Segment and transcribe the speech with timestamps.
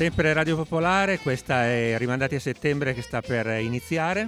[0.00, 4.26] Sempre Radio Popolare, questa è Rimandati a settembre che sta per iniziare.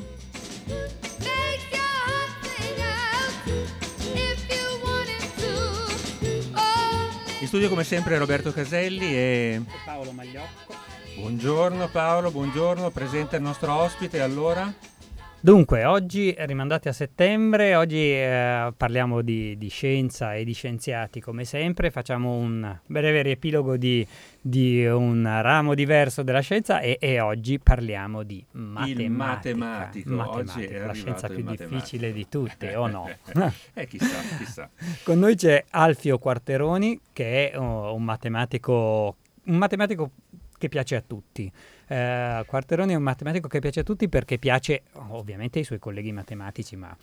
[7.40, 10.74] In studio come sempre Roberto Caselli e Paolo Magliocco.
[11.16, 14.70] Buongiorno Paolo, buongiorno, presenta il nostro ospite allora.
[15.45, 21.45] Dunque, oggi rimandati a settembre, oggi eh, parliamo di, di, scienza e di scienziati come
[21.45, 24.07] sempre, facciamo un breve riepilogo di,
[24.40, 29.02] di un ramo diverso della scienza e, e, oggi parliamo di matematica.
[29.02, 33.10] Il matematico, matematica, la scienza più difficile di tutte, o no?
[33.74, 34.70] eh, chissà, chissà.
[35.02, 40.10] Con noi c'è Alfio Quarteroni che è uh, un matematico, un matematico
[40.57, 41.51] che piace a tutti.
[41.93, 46.10] Eh, Quarteroni è un matematico che piace a tutti perché piace ovviamente ai suoi colleghi
[46.10, 46.96] matematici, ma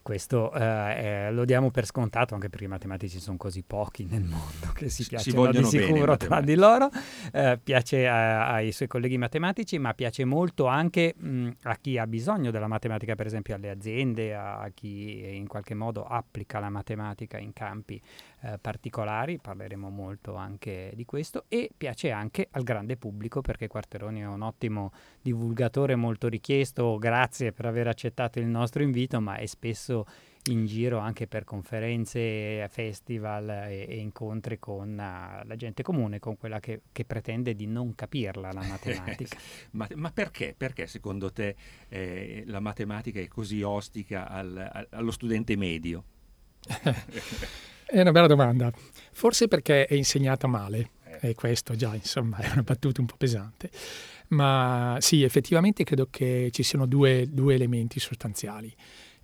[0.00, 4.22] questo eh, eh, lo diamo per scontato anche perché i matematici sono così pochi nel
[4.22, 6.88] mondo che si piacciono si di sicuro tra di loro.
[7.32, 12.06] Eh, piace a, ai suoi colleghi matematici, ma piace molto anche mh, a chi ha
[12.06, 16.70] bisogno della matematica, per esempio alle aziende, a, a chi in qualche modo applica la
[16.70, 18.00] matematica in campi
[18.42, 24.20] eh, particolari, parleremo molto anche di questo, e piace anche al grande pubblico perché Quarteroni
[24.20, 29.46] è un ottimo divulgatore molto richiesto, grazie per aver accettato il nostro invito, ma è
[29.46, 30.06] spesso
[30.44, 36.38] in giro anche per conferenze, festival e, e incontri con uh, la gente comune, con
[36.38, 39.36] quella che, che, pretende di non capirla la matematica.
[39.72, 40.54] ma, ma, perché?
[40.56, 41.54] Perché secondo te
[41.88, 46.04] eh, la matematica è così ostica al, al, allo studente medio?
[47.92, 48.72] È una bella domanda.
[49.10, 50.90] Forse perché è insegnata male,
[51.20, 53.68] e questo già insomma è una battuta un po' pesante.
[54.28, 58.72] Ma sì, effettivamente credo che ci siano due, due elementi sostanziali.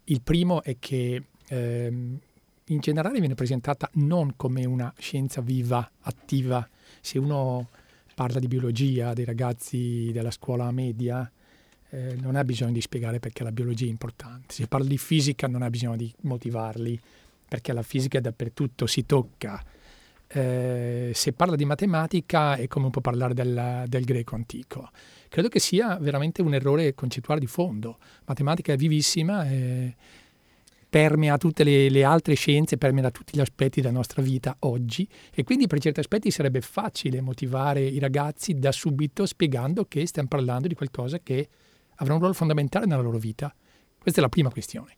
[0.07, 2.19] Il primo è che ehm,
[2.65, 6.69] in generale viene presentata non come una scienza viva, attiva.
[7.01, 7.69] Se uno
[8.17, 11.31] parla di biologia dei ragazzi della scuola media,
[11.91, 14.53] eh, non ha bisogno di spiegare perché la biologia è importante.
[14.55, 17.01] Se parla di fisica non ha bisogno di motivarli
[17.49, 19.63] perché la fisica è dappertutto, si tocca.
[20.29, 24.91] Eh, se parla di matematica è come un po' parlare del, del, greco antico.
[25.29, 27.99] Credo che sia veramente un errore concettuale di fondo.
[28.25, 29.95] Matematica è vivissima, e
[30.89, 35.45] permea tutte le, le, altre scienze, permea tutti gli aspetti della nostra vita oggi e
[35.45, 40.69] quindi per certi aspetti sarebbe facile motivare i ragazzi da subito spiegando che stiamo parlando
[40.69, 41.49] di qualcosa che
[41.97, 43.55] avrà un ruolo fondamentale nella loro vita.
[43.99, 44.96] Questa è la prima questione.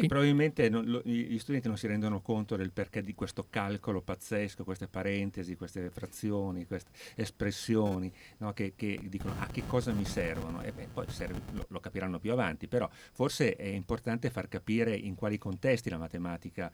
[0.00, 4.00] Sì, probabilmente non, lo, gli studenti non si rendono conto del perché di questo calcolo
[4.00, 9.92] pazzesco, queste parentesi, queste frazioni, queste espressioni, no, che, che, dicono a ah, che cosa
[9.92, 10.62] mi servono.
[10.62, 14.96] E beh, poi serve, lo, lo, capiranno più avanti, però forse è importante far capire
[14.96, 16.72] in quali contesti la matematica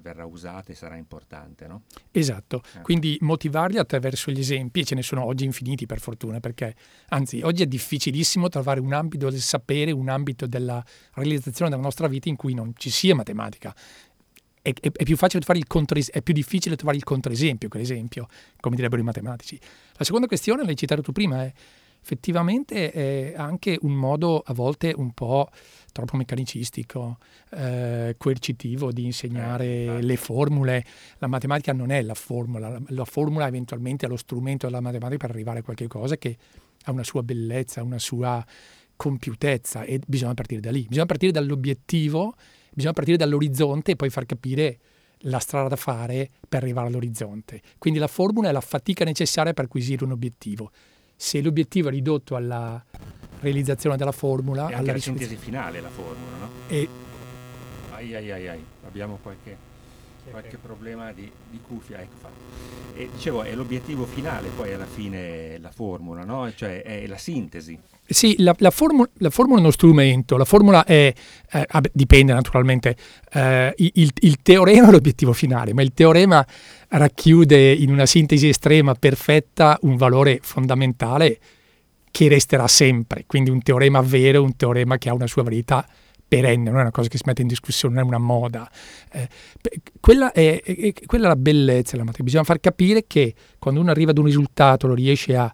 [0.00, 1.66] verrà usata e sarà importante.
[1.66, 1.82] No?
[2.10, 2.80] Esatto, eh.
[2.82, 6.74] quindi motivarli attraverso gli esempi, e ce ne sono oggi infiniti per fortuna, perché
[7.08, 10.84] anzi oggi è difficilissimo trovare un ambito del sapere, un ambito della
[11.14, 13.74] realizzazione della nostra vita in cui non ci sia matematica.
[14.62, 15.16] È, è, è più,
[15.66, 18.28] contra, è più difficile trovare il controesempio che l'esempio,
[18.60, 19.60] come direbbero i matematici.
[19.96, 21.52] La seconda questione, l'hai citato tu prima, è
[22.04, 25.48] effettivamente è anche un modo a volte un po'
[25.90, 27.16] troppo meccanicistico,
[27.52, 30.84] eh, coercitivo di insegnare eh, le formule.
[31.18, 35.26] La matematica non è la formula, la, la formula eventualmente è lo strumento della matematica
[35.26, 36.36] per arrivare a qualche cosa che
[36.84, 38.44] ha una sua bellezza, una sua
[38.96, 42.34] compiutezza e bisogna partire da lì, bisogna partire dall'obiettivo,
[42.70, 44.78] bisogna partire dall'orizzonte e poi far capire
[45.26, 47.62] la strada da fare per arrivare all'orizzonte.
[47.78, 50.70] Quindi la formula è la fatica necessaria per acquisire un obiettivo
[51.16, 52.82] se l'obiettivo è ridotto alla
[53.40, 54.68] realizzazione della formula...
[54.68, 56.50] E alla la sintesi finale la formula, no?
[56.68, 56.88] E...
[57.92, 59.56] Ai ai ai ai, abbiamo qualche,
[60.30, 62.34] qualche problema di, di cuffia, ecco fatto.
[62.96, 66.52] E dicevo, è l'obiettivo finale poi alla fine la formula, no?
[66.54, 67.78] Cioè è la sintesi.
[68.06, 71.12] Sì, la, la, formula, la, formula, è uno strumento, la formula è,
[71.50, 72.96] eh, dipende naturalmente,
[73.32, 76.46] eh, il, il, teorema è l'obiettivo finale, ma il teorema
[76.88, 81.38] racchiude in una sintesi estrema perfetta un valore fondamentale
[82.10, 85.84] che resterà sempre, quindi un teorema vero, un teorema che ha una sua verità
[86.26, 88.70] perenne, non è una cosa che si mette in discussione, non è una moda.
[89.12, 89.28] Eh,
[90.00, 93.90] quella, è, è, quella, è, la bellezza della matematica, bisogna far capire che quando uno
[93.90, 95.52] arriva ad un risultato lo riesce a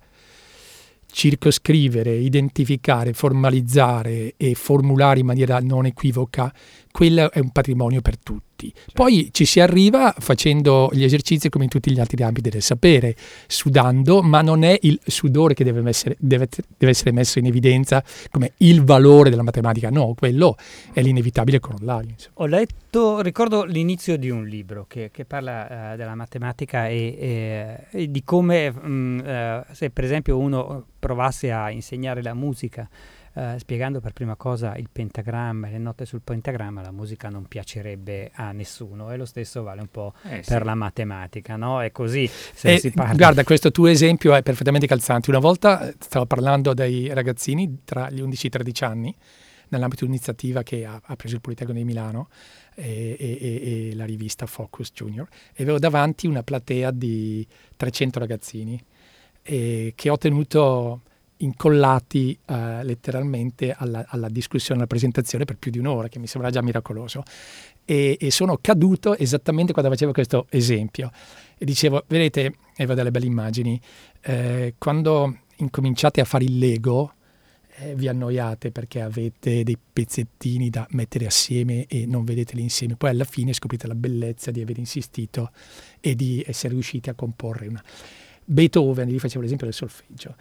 [1.13, 6.53] circoscrivere, identificare, formalizzare e formulare in maniera non equivoca,
[6.91, 8.71] quello è un patrimonio per tutti.
[8.71, 8.93] Certo.
[8.93, 13.17] Poi ci si arriva facendo gli esercizi come in tutti gli altri ambiti del sapere,
[13.47, 18.05] sudando, ma non è il sudore che deve essere, deve, deve essere messo in evidenza
[18.31, 20.57] come il valore della matematica, no, quello
[20.93, 22.15] è l'inevitabile corollario.
[22.35, 27.87] Ho letto, ricordo l'inizio di un libro che, che parla uh, della matematica e, e,
[27.91, 32.89] e, di come mh, mm, uh, se per esempio uno provasse a insegnare la musica
[33.33, 37.47] eh, spiegando per prima cosa il pentagramma e le note sul pentagramma, la musica non
[37.47, 40.65] piacerebbe a nessuno e lo stesso vale un po' eh, per sì.
[40.65, 41.81] la matematica, no?
[41.81, 42.27] È così.
[42.27, 45.31] Se eh, Guarda, questo tuo esempio è perfettamente calzante.
[45.31, 49.17] Una volta eh, stavo parlando dei ragazzini tra gli 11 e i 13 anni
[49.69, 52.29] nell'ambito di un'iniziativa che ha, ha, preso il Politecnico di Milano
[52.75, 57.47] e, e, e, la rivista Focus Junior e avevo davanti una platea di
[57.77, 58.85] 300 ragazzini
[59.43, 61.03] che ho tenuto
[61.41, 66.51] incollati eh, letteralmente alla, alla, discussione, alla presentazione per più di un'ora, che mi sembra
[66.51, 67.23] già miracoloso.
[67.85, 71.11] E, e, sono caduto esattamente quando facevo questo esempio.
[71.57, 73.81] E dicevo, vedete, e vedo delle belle immagini,
[74.23, 77.15] eh, quando incominciate a fare il Lego,
[77.77, 82.97] eh, vi annoiate perché avete dei pezzettini da mettere assieme e non vedeteli insieme.
[82.97, 85.51] Poi alla fine scoprite la bellezza di aver insistito
[86.01, 87.83] e di essere riusciti a comporre una...
[88.43, 90.35] Beethoven, vi facevo l'esempio del solfeggio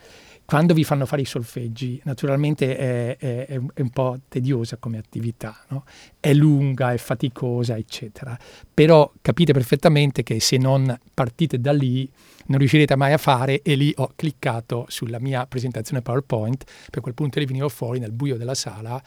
[0.49, 5.55] quando vi fanno fare i solfeggi, naturalmente è, è, è un po' tediosa come attività,
[5.67, 5.83] no?
[6.19, 8.35] è lunga, è faticosa, eccetera.
[8.73, 12.11] Però capite perfettamente che se non partite da lì
[12.47, 17.13] non riuscirete mai a fare e lì ho cliccato sulla mia presentazione PowerPoint, per quel
[17.13, 18.99] punto lì venivo fuori nel buio della sala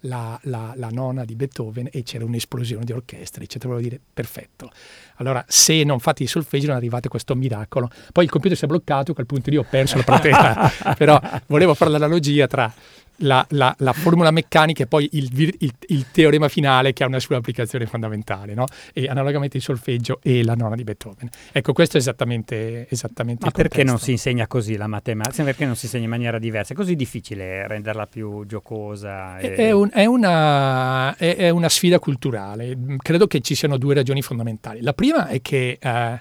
[0.00, 3.74] la, la, la, nona di Beethoven e c'era un'esplosione di orchestra, eccetera.
[3.74, 4.70] Volevo dire, perfetto.
[5.16, 7.90] Allora, se non fate i solfeggi non arrivate a questo miracolo.
[8.12, 10.94] Poi il computer si è bloccato, a quel punto lì ho perso la platea.
[10.96, 12.72] Però volevo fare l'analogia tra
[13.20, 17.18] la, la, la, formula meccanica e poi il, il, il, teorema finale che ha una
[17.18, 18.66] sua applicazione fondamentale, no?
[18.92, 21.28] e analogamente il solfeggio e la nona di Beethoven.
[21.52, 25.42] Ecco, questo è esattamente, esattamente Ma perché non si insegna così la matematica?
[25.44, 26.72] Perché non si insegna in maniera diversa?
[26.72, 29.38] È così difficile renderla più giocosa?
[29.38, 29.54] E...
[29.54, 32.76] È, un, è, una, è, è, una, sfida culturale.
[32.98, 34.80] Credo che ci siano due ragioni fondamentali.
[34.82, 35.78] La prima è che...
[35.80, 36.20] Eh,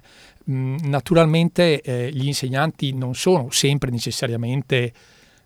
[0.52, 4.92] naturalmente eh, gli insegnanti non sono sempre necessariamente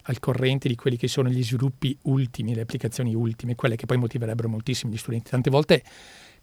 [0.04, 3.98] al corrente di quelli che sono gli sviluppi ultimi, le applicazioni ultime, quelle che poi
[3.98, 5.30] motiverebbero moltissimo gli studenti.
[5.30, 5.84] Tante volte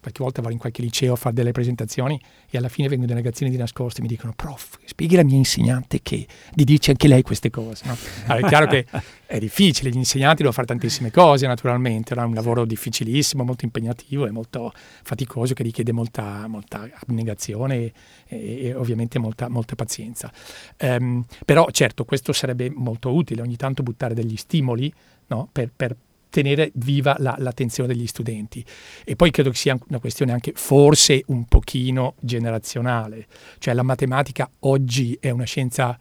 [0.01, 2.19] qualche volta vado in qualche liceo a fare delle presentazioni
[2.49, 5.37] e alla fine vengono dei ragazzini di nascosto e mi dicono prof, spieghi alla mia
[5.37, 7.85] insegnante che di dirci anche lei queste cose.
[7.85, 7.95] No?
[8.25, 8.85] Allora, è chiaro che
[9.25, 14.25] è difficile, gli insegnanti devono fare tantissime cose naturalmente, è un lavoro difficilissimo, molto impegnativo
[14.25, 17.93] e molto faticoso che richiede molta, molta abnegazione e,
[18.27, 20.31] e, e ovviamente molta, molta pazienza.
[20.79, 24.91] Um, però certo questo sarebbe molto utile, ogni tanto buttare degli stimoli
[25.27, 25.47] no?
[25.51, 25.95] per, per
[26.31, 28.65] tenere viva la, l'attenzione degli studenti.
[29.03, 33.27] E poi credo che sia una questione anche forse un pochino generazionale,
[33.59, 35.99] cioè la matematica oggi è una scienza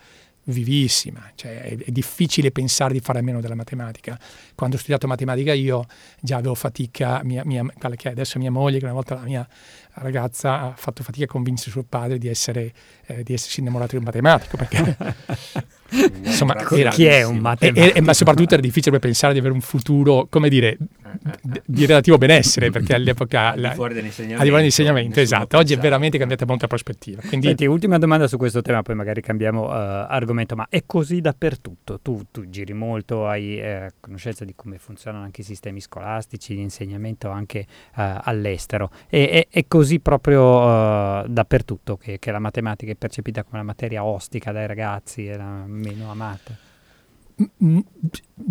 [0.51, 4.19] vivissima, cioè è, è, difficile pensare di fare a meno della matematica.
[4.55, 5.87] Quando ho studiato matematica io
[6.21, 7.65] già avevo fatica, mia, mia,
[7.97, 9.49] che adesso mia moglie, che una volta la mia
[9.95, 12.73] ragazza ha fatto fatica a convincere suo padre di, essere,
[13.07, 14.97] eh, di essersi innamorato di un matematico, perché
[16.25, 17.95] insomma era, chi è un matematico?
[17.95, 20.77] E, e, ma soprattutto era difficile pensare di avere un futuro, come dire,
[21.65, 23.53] di relativo benessere, perché all'epoca...
[23.53, 24.41] al di fuori dell'insegnamento.
[24.41, 25.57] Al di fuori dell'insegnamento, esatto.
[25.57, 27.21] Oggi è veramente cambiata molta prospettiva.
[27.27, 27.47] Quindi...
[27.47, 32.01] Senti, ultima domanda su questo tema, poi magari cambiamo uh, argomento, ma è così dappertutto?
[32.01, 37.31] Tu, tu giri molto, hai eh, conoscenza di come funzionano anche i sistemi scolastici, l'insegnamento
[37.31, 38.91] anche uh, all'estero.
[39.09, 43.67] E, è, è, così proprio uh, dappertutto che, che, la matematica è percepita come una
[43.67, 46.69] materia ostica dai ragazzi e la meno amata?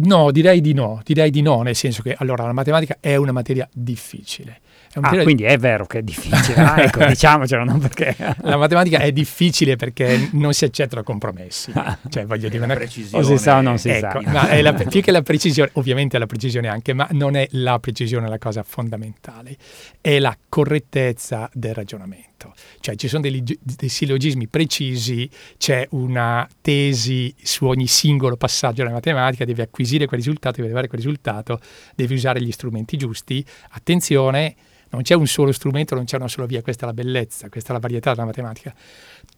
[0.01, 3.31] No, direi di no, direi di no, nel senso che allora la matematica è una
[3.31, 4.61] materia difficile.
[4.91, 8.15] È ah, quindi è vero che è difficile, ah, ecco, diciamocelo, non perché...
[8.41, 11.71] la matematica è difficile perché non si accettano compromessi,
[12.09, 12.65] cioè voglio dire...
[12.65, 13.23] La precisione...
[13.23, 14.31] O si sa o non si ecco, sa.
[14.31, 17.47] Ma è la, più che la precisione, ovviamente è la precisione anche, ma non è
[17.51, 19.55] la precisione la cosa fondamentale,
[20.01, 26.47] è la correttezza del ragionamento detto, cioè ci sono dei, dei sillogismi precisi, c'è una
[26.61, 31.59] tesi su ogni singolo passaggio della matematica, devi acquisire quel risultato, devi avere quel risultato,
[31.95, 33.45] devi usare gli strumenti giusti.
[33.71, 34.55] Attenzione,
[34.89, 37.71] non c'è un solo strumento, non c'è una sola via, questa è la bellezza, questa
[37.71, 38.73] è la varietà della matematica.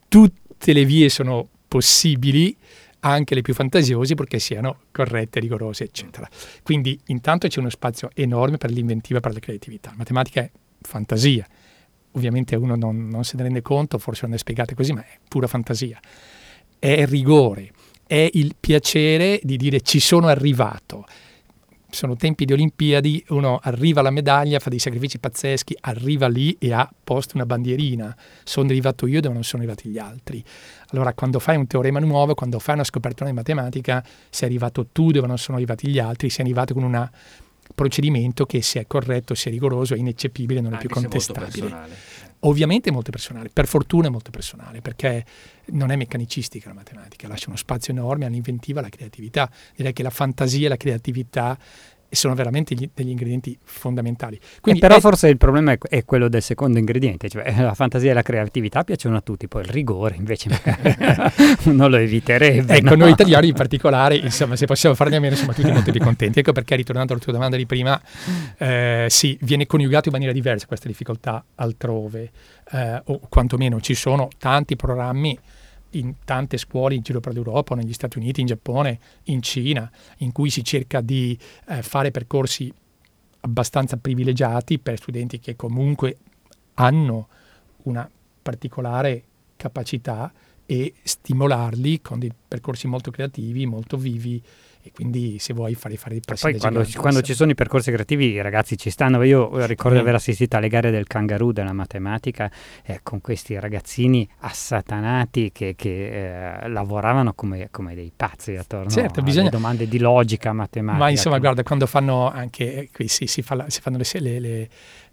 [0.08, 2.56] Tutte le vie sono possibili,
[3.04, 6.30] anche le più fantasiose, perché siano corrette, rigorose, eccetera.
[6.62, 9.90] Quindi intanto c'è uno spazio enorme per l'inventiva per la creatività.
[9.90, 11.48] La matematica è fantasia,
[12.14, 15.18] ovviamente uno non, non, se ne rende conto, forse non è spiegato così, ma è
[15.28, 16.00] pura fantasia.
[16.78, 17.72] È rigore,
[18.06, 21.06] è il piacere di dire ci sono arrivato.
[21.90, 26.74] sono tempi di Olimpiadi, uno arriva alla medaglia, fa dei sacrifici pazzeschi, arriva lì e
[26.74, 28.16] ha posto una bandierina.
[28.44, 30.44] Sono arrivato io dove non sono arrivati gli altri.
[30.90, 35.12] Allora, quando fai un teorema nuovo, quando fai una scoperta di matematica, sei arrivato tu
[35.12, 36.96] dove non sono arrivati gli altri, sei arrivato con un
[37.74, 41.70] procedimento che se è corretto, se è rigoroso, è ineccepibile, non Anche è più contestabile.
[41.70, 41.90] Molto
[42.44, 45.24] Ovviamente è molto personale, per fortuna è molto personale, perché
[45.74, 49.48] non è meccanicistica la matematica, lascia uno spazio enorme all'inventiva, alla creatività.
[49.76, 51.56] Direi che la fantasia e la creatività
[52.12, 54.40] sono veramente gli, degli ingredienti fondamentali.
[54.60, 55.00] Quindi però è...
[55.00, 58.84] forse il problema è, è, quello del secondo ingrediente, cioè la fantasia e la creatività
[58.84, 60.50] piacciono a tutti, poi il rigore invece
[61.72, 62.76] non lo eviterebbe.
[62.76, 63.04] Ecco, no?
[63.04, 66.40] noi italiani in particolare, insomma, se possiamo farne a meno, siamo tutti molto più contenti.
[66.40, 68.00] Ecco perché, ritornando alla tua domanda di prima,
[68.58, 72.32] eh, sì, viene coniugato in maniera diversa questa difficoltà altrove,
[72.72, 75.38] eh, o quantomeno ci sono tanti programmi
[75.92, 80.32] in tante scuole in giro per l'Europa, negli Stati Uniti, in Giappone, in Cina, in
[80.32, 82.72] cui si cerca di eh, fare percorsi
[83.42, 86.18] abbastanza privilegiati per studenti che comunque
[86.76, 87.28] hanno
[87.84, 88.10] una
[88.42, 89.24] particolare
[89.62, 90.32] capacità
[90.66, 94.42] e stimolarli con dei percorsi molto creativi, molto vivi
[94.84, 97.92] e quindi se vuoi fare, fare dei passi poi quando, quando, ci sono i percorsi
[97.92, 99.22] creativi i ragazzi ci stanno.
[99.22, 102.50] Io ricordo di aver assistito alle gare del kangaroo della matematica
[102.84, 109.22] eh, con questi ragazzini assatanati che, che eh, lavoravano come, come, dei pazzi attorno certo,
[109.22, 109.50] bisogna...
[109.50, 113.44] alle domande di logica matematica ma insomma guarda quando fanno anche eh, qui si, si,
[113.44, 114.70] fa si fanno le, le, le,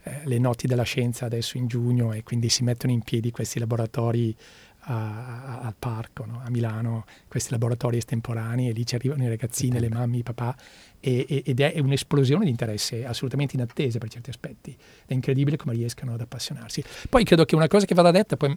[0.08, 3.58] eh, le noti della scienza adesso in giugno e quindi si mettono in piedi questi
[3.58, 4.34] laboratori
[4.80, 6.40] a, al parco, no?
[6.42, 10.56] a Milano, questi laboratori estemporanei e lì ci arrivano i ragazzini, le mamme, i papà
[11.00, 14.76] e, e, ed è un'esplosione di interesse assolutamente inattesa per certi aspetti.
[15.04, 16.82] È incredibile come riescano ad appassionarsi.
[17.08, 18.56] Poi credo che una cosa che vada detta, poi,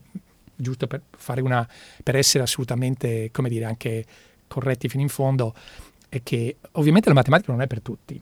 [0.56, 1.68] giusto per, fare una,
[2.04, 4.06] per essere assolutamente, come dire, anche
[4.48, 5.54] corretti fino in fondo,
[6.08, 8.22] è che ovviamente la matematica non è per tutti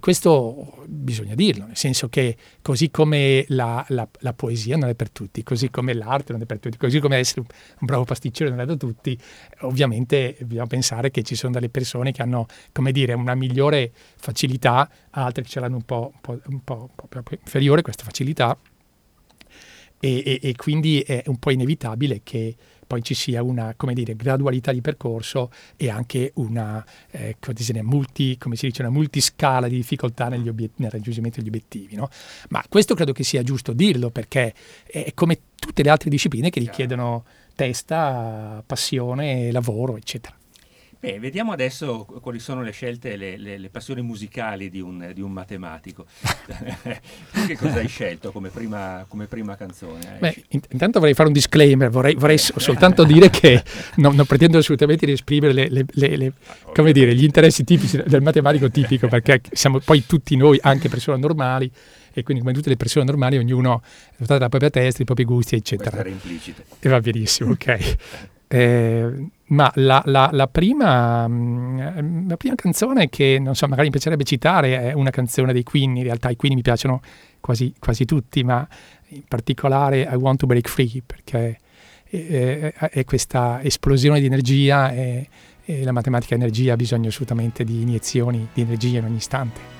[0.00, 5.10] questo bisogna dirlo, nel senso che così come la, la, la, poesia non è per
[5.10, 7.46] tutti, così come l'arte non è per tutti, così come essere un,
[7.86, 9.16] bravo pasticcere non è da tutti,
[9.60, 14.90] ovviamente bisogna pensare che ci sono delle persone che hanno, come dire, una migliore facilità,
[15.10, 18.58] altre che ce l'hanno un po', un po', un po', un po inferiore questa facilità.
[20.00, 22.54] E, e, e quindi è un po' inevitabile che
[22.88, 27.36] poi ci sia una dire, gradualità di percorso e anche una, eh,
[27.82, 31.94] multi, come si dice, una multiscala di difficoltà obiet- nel raggiungimento degli obiettivi.
[31.94, 32.08] No?
[32.48, 34.54] Ma questo credo che sia giusto dirlo perché
[34.86, 40.37] è come tutte le altre discipline che richiedono testa, passione, lavoro, eccetera.
[41.00, 45.20] Beh, vediamo adesso quali sono le scelte, le, le, le passioni musicali di un, di
[45.20, 46.06] un matematico.
[47.46, 50.16] che cosa hai scelto come prima, come prima canzone?
[50.18, 53.62] Beh, intanto vorrei fare un disclaimer, vorrei, vorrei soltanto dire che
[53.96, 55.86] non, non, pretendo assolutamente di esprimere le,
[56.74, 61.18] ah, dire, gli interessi tipici del matematico tipico, perché siamo poi tutti noi anche persone
[61.18, 61.70] normali
[62.12, 65.22] e quindi come tutte le persone normali ognuno è dotato della propria testa, dei propri
[65.22, 65.90] gusti, eccetera.
[65.90, 66.62] Questo era implicito.
[66.80, 67.96] E va benissimo, ok.
[68.50, 73.92] Eh, ma la, la, la, prima, mm, la, prima, canzone che non so, magari mi
[73.92, 75.96] piacerebbe citare è una canzone dei Queen.
[75.96, 77.00] In realtà i Queen mi piacciono
[77.40, 78.66] quasi, quasi tutti, ma
[79.08, 81.58] in particolare I Want to Break Free perché
[82.04, 85.28] è, è, è questa esplosione di energia e,
[85.64, 89.77] e la matematica energia ha bisogno assolutamente di iniezioni di energia in ogni istante.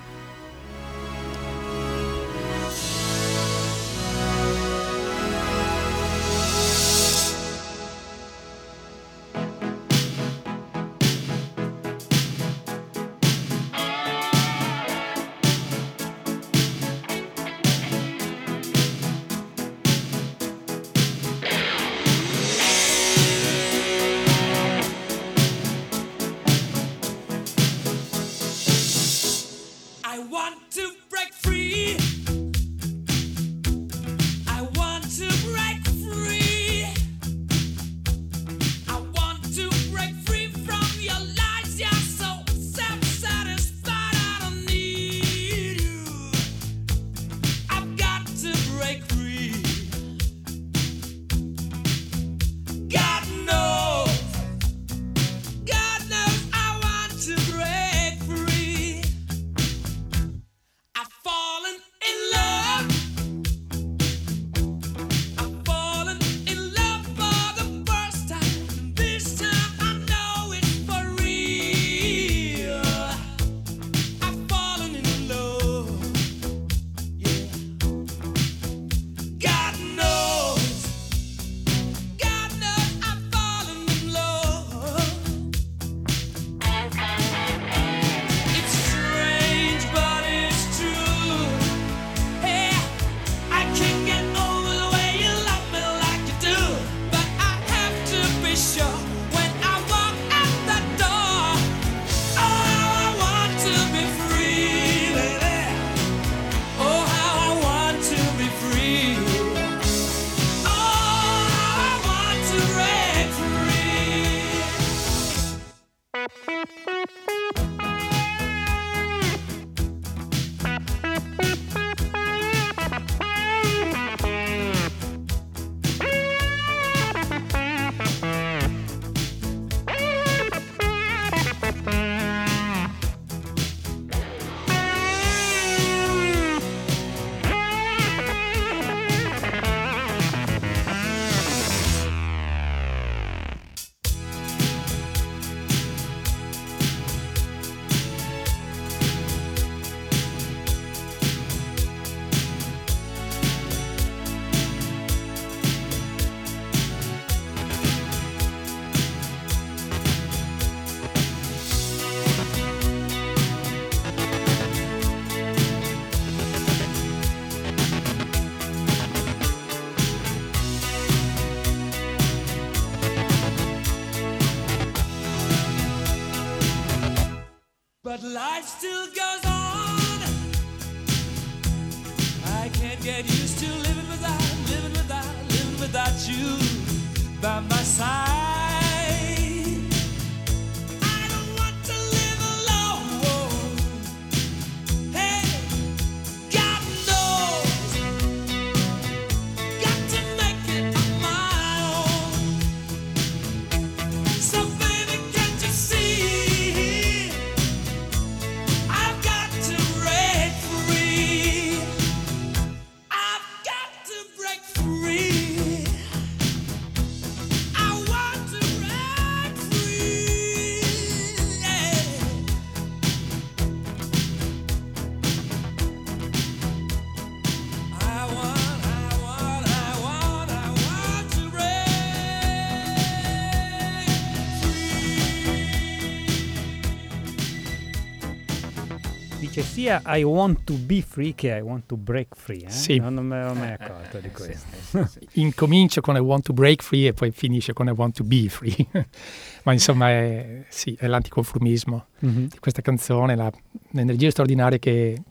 [239.89, 242.65] Sia I want to be free che I want to break free.
[242.65, 242.71] Eh?
[242.71, 242.99] Sì.
[242.99, 244.67] Non, non me l'ho mai accorto di questo.
[245.33, 248.49] Incomincia con I want to break free e poi finisce con I want to be
[248.49, 248.87] free.
[249.65, 252.45] Ma insomma è, sì, è l'anticonformismo mm-hmm.
[252.47, 253.51] di questa canzone, la,
[253.91, 255.23] l'energia straordinaria che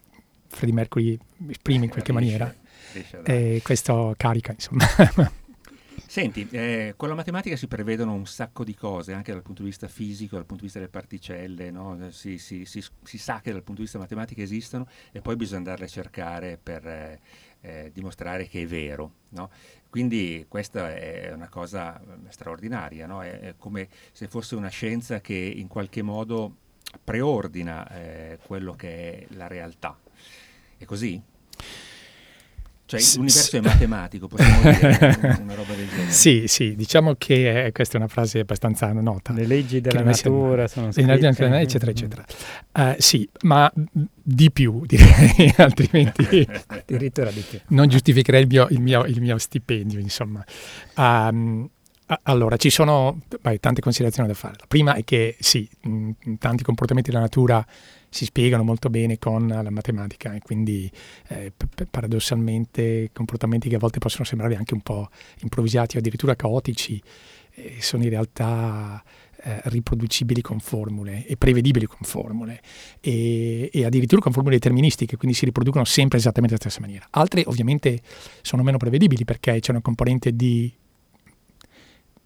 [0.48, 1.18] Freddie Mercury
[1.50, 2.56] esprime in qualche riesce, maniera.
[2.94, 4.86] Riesce e questo carica, insomma.
[6.18, 9.68] Senti, eh, con la matematica si prevedono un sacco di cose, anche dal punto di
[9.68, 12.10] vista fisico, dal punto di vista delle particelle, no?
[12.10, 15.60] si, si, si, si, sa che dal punto di vista matematico esistono e poi bisogna
[15.60, 17.20] andarle a cercare per eh,
[17.62, 19.12] eh, dimostrare che è vero.
[19.30, 19.52] No?
[19.92, 23.22] Quindi questa è una cosa eh, straordinaria, no?
[23.22, 26.52] è, è, come se fosse una scienza che in qualche modo
[27.04, 29.96] preordina eh, quello che è la realtà.
[30.78, 31.22] È così?
[32.88, 36.10] Cioè l'universo è matematico, possiamo dire una roba del genere.
[36.10, 39.34] Sì, sì, diciamo che è, questa è una frase abbastanza nota.
[39.34, 41.06] Le leggi della natura sono scritte.
[41.06, 42.24] Le leggi della eccetera, eccetera.
[42.72, 43.70] Uh, sì, ma
[44.24, 47.60] di più, direi, altrimenti addirittura di più.
[47.68, 50.42] non giustificherei il mio, il mio, il mio stipendio, insomma.
[50.96, 51.70] Um,
[52.24, 54.56] allora, ci sono beh, tante considerazioni da fare.
[54.60, 57.66] La prima è che sì, mh, tanti comportamenti della natura
[58.10, 60.90] si spiegano molto bene con la matematica e quindi
[61.28, 61.52] eh,
[61.90, 65.10] paradossalmente comportamenti che a volte possono sembrare anche un po'
[65.42, 67.02] improvvisati o addirittura caotici
[67.54, 69.04] eh, sono in realtà
[69.40, 72.62] eh, riproducibili con formule e prevedibili con formule
[73.00, 77.08] e, e, addirittura con formule deterministiche, quindi si riproducono sempre esattamente alla stessa maniera.
[77.12, 78.02] Altre ovviamente
[78.42, 80.72] sono meno prevedibili perché c'è una componente di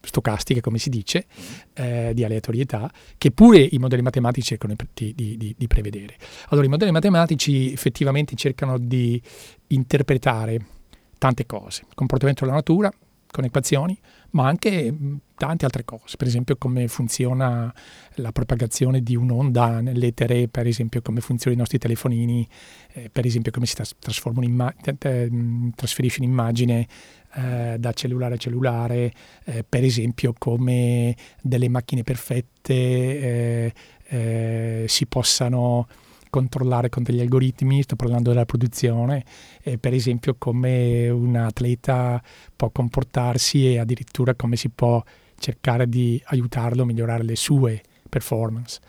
[0.02, 1.26] stocastiche, come si dice,
[1.74, 6.16] eh, di aleatorietà, che pure i modelli matematici cercano di, di, di, prevedere.
[6.50, 9.22] Allora, i modelli matematici effettivamente cercano di
[9.68, 10.66] interpretare
[11.18, 12.92] tante cose, il comportamento della natura
[13.32, 13.98] con equazioni,
[14.32, 14.94] ma anche
[15.36, 17.74] tante altre cose, per esempio come funziona
[18.16, 22.48] la propagazione di un'onda nell'etere, per esempio come funzionano i nostri telefonini,
[22.94, 23.76] eh, per esempio come si
[24.44, 24.74] imma-
[25.76, 26.88] trasferisce un'immagine
[27.34, 29.14] eh, da cellulare a cellulare,
[29.46, 33.74] eh, per esempio come delle macchine perfette eh,
[34.10, 35.88] eh, si possano
[36.32, 39.24] controllare con degli algoritmi, sto parlando della produzione,
[39.62, 42.20] eh, per esempio come un atleta
[42.56, 45.04] può comportarsi e addirittura come si può
[45.38, 48.80] cercare di aiutarlo a migliorare le sue performance.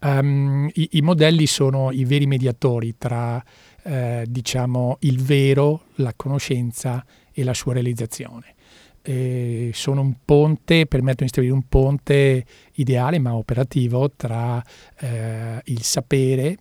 [0.00, 3.42] Um, i, i, modelli sono i veri mediatori tra
[3.82, 8.54] eh, diciamo, il vero, la conoscenza e la sua realizzazione.
[9.02, 14.62] E sono un ponte, permettono di stabilire un ponte ideale ma operativo tra
[14.98, 16.58] eh, il sapere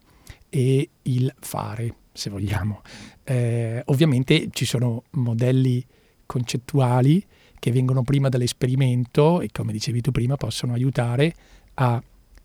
[0.55, 2.81] e il fare, se vogliamo.
[3.25, 5.85] Eh, ovviamente ci sono modelli
[6.25, 7.21] concettuali
[7.59, 11.33] che vengono prima dall'esperimento e come dicevi tu prima possono aiutare
[11.73, 12.01] a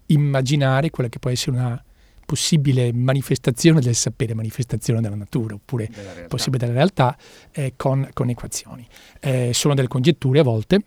[0.07, 1.85] immaginare quella che può essere una
[2.27, 7.17] possibile manifestazione del sapere, manifestazione della natura, oppure della possibile della realtà,
[7.53, 8.85] eh, con, con, equazioni.
[9.21, 10.83] Eh, sono delle congetture a volte,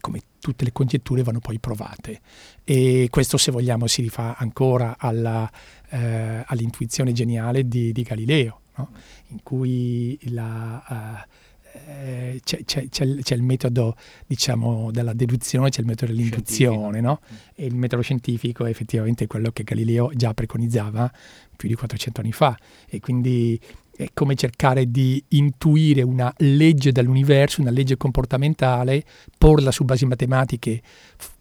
[0.00, 2.20] come tutte le congetture vanno poi provate.
[2.64, 5.50] E questo, se vogliamo, si rifà ancora alla,
[5.90, 8.90] eh, all'intuizione geniale di, di Galileo, no?
[9.28, 11.24] in cui la...
[11.26, 11.36] Uh,
[11.86, 13.96] eh, c'è, c'è, c'è, il, c'è, il metodo
[14.26, 17.20] diciamo, della deduzione, c'è il metodo dell'induzione, no?
[17.54, 21.10] e il metodo scientifico è effettivamente quello che Galileo già preconizzava
[21.56, 22.56] più di 400 anni fa
[22.88, 23.60] e quindi
[23.98, 29.02] è come cercare di intuire una legge dell'universo, una legge comportamentale,
[29.36, 30.82] porla su basi matematiche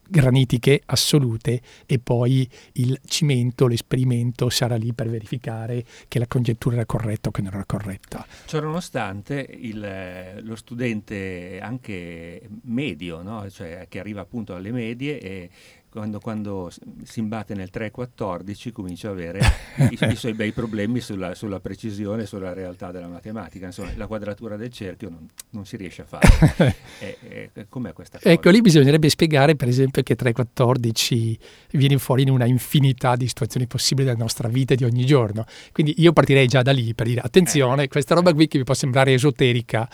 [0.10, 6.86] granitiche assolute e poi il cimento, l'esperimento sarà lì per verificare che la congettura era
[6.86, 8.26] corretta o che non era corretta.
[8.46, 13.50] Ciononostante il, lo studente anche medio, no?
[13.50, 15.50] cioè che arriva appunto alle medie e
[15.98, 16.72] quando, quando,
[17.04, 19.40] si imbatte nel 3-14 comincia a avere
[19.90, 23.66] i, i, suoi bei problemi sulla, sulla, precisione, sulla realtà della matematica.
[23.66, 26.76] Insomma, la quadratura del cerchio non, non si riesce a fare.
[27.00, 28.30] e, e, com'è questa cosa?
[28.30, 31.36] Ecco, lì bisognerebbe spiegare, per esempio, che 3-14
[31.72, 35.46] viene fuori in una infinità di situazioni possibili della nostra vita di ogni giorno.
[35.72, 37.88] Quindi io partirei già da lì per dire, attenzione, eh.
[37.88, 39.90] questa roba qui che vi può sembrare esoterica,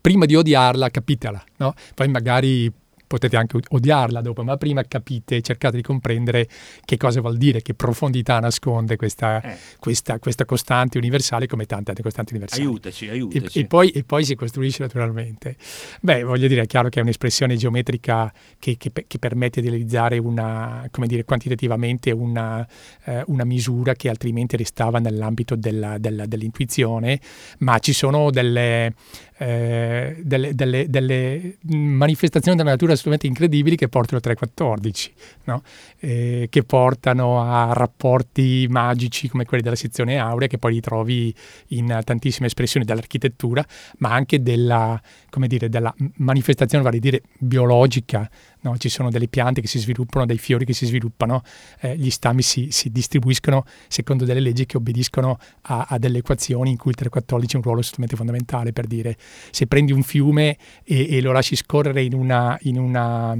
[0.00, 1.74] prima di odiarla, capitela, no?
[1.94, 2.72] Poi magari
[3.08, 6.46] potete anche odiarla dopo, ma prima capite, cercate di comprendere
[6.84, 9.56] che cosa vuol dire, che profondità nasconde questa, eh.
[9.80, 12.62] questa, questa costante universale come tante altre costanti universali.
[12.62, 13.58] Aiutaci, aiutaci.
[13.58, 15.56] E, e, poi, e, poi, si costruisce naturalmente.
[16.00, 20.18] Beh, voglio dire, è chiaro che è un'espressione geometrica che, che, che permette di realizzare
[20.18, 22.66] una, come dire, quantitativamente una,
[23.04, 27.18] eh, una misura che altrimenti restava nell'ambito della, della, dell'intuizione,
[27.60, 28.92] ma ci sono delle,
[29.38, 35.12] eh, delle, delle, delle, manifestazioni della natura assolutamente incredibili che portano a 314,
[35.44, 35.62] no?
[36.00, 41.34] eh, che portano a rapporti magici come quelli della sezione aurea, che poi li trovi
[41.68, 43.64] in tantissime espressioni dell'architettura,
[43.98, 45.00] ma anche della,
[45.46, 48.28] dire, della manifestazione, vale dire, biologica
[48.68, 48.76] No?
[48.76, 51.42] Ci sono delle piante che si sviluppano, dei fiori che si sviluppano,
[51.80, 56.70] eh, gli stami si, si, distribuiscono secondo delle leggi che obbediscono a, a, delle equazioni
[56.70, 59.16] in cui il 314 è un ruolo assolutamente fondamentale per dire
[59.50, 63.36] se prendi un fiume e, e lo lasci scorrere in una, in una,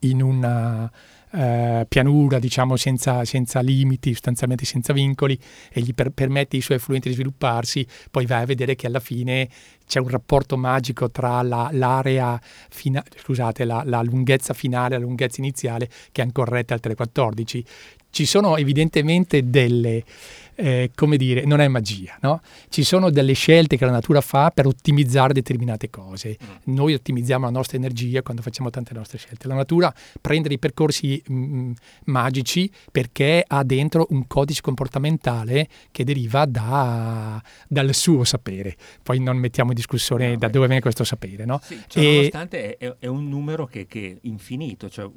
[0.00, 0.90] in una
[1.34, 5.38] eh, pianura, diciamo, senza, senza, limiti, sostanzialmente senza vincoli,
[5.72, 9.00] e gli per, permette ai suoi effluenti di svilupparsi, poi vai a vedere che alla
[9.00, 9.48] fine
[9.86, 15.04] c'è un rapporto magico tra la, l'area, fina, scusate, la, la, lunghezza finale e la
[15.04, 17.64] lunghezza iniziale che è ancora retta al 314.
[18.10, 20.04] Ci sono evidentemente delle
[20.56, 22.40] eh, come dire, non è magia, no?
[22.68, 26.36] Ci sono delle scelte che la natura fa per ottimizzare determinate cose.
[26.42, 26.74] Mm.
[26.74, 29.48] Noi ottimizziamo la nostra energia quando facciamo tante nostre scelte.
[29.48, 31.72] La natura prende dei percorsi mh, mm, mm,
[32.04, 38.76] magici perché ha dentro un codice comportamentale che deriva da, dal suo sapere.
[39.02, 40.52] Poi non mettiamo in discussione no, da beh.
[40.52, 41.60] dove viene questo sapere, no?
[41.62, 42.14] Sì, cioè, e...
[42.14, 45.08] nonostante è, è, un numero che, che è infinito, cioè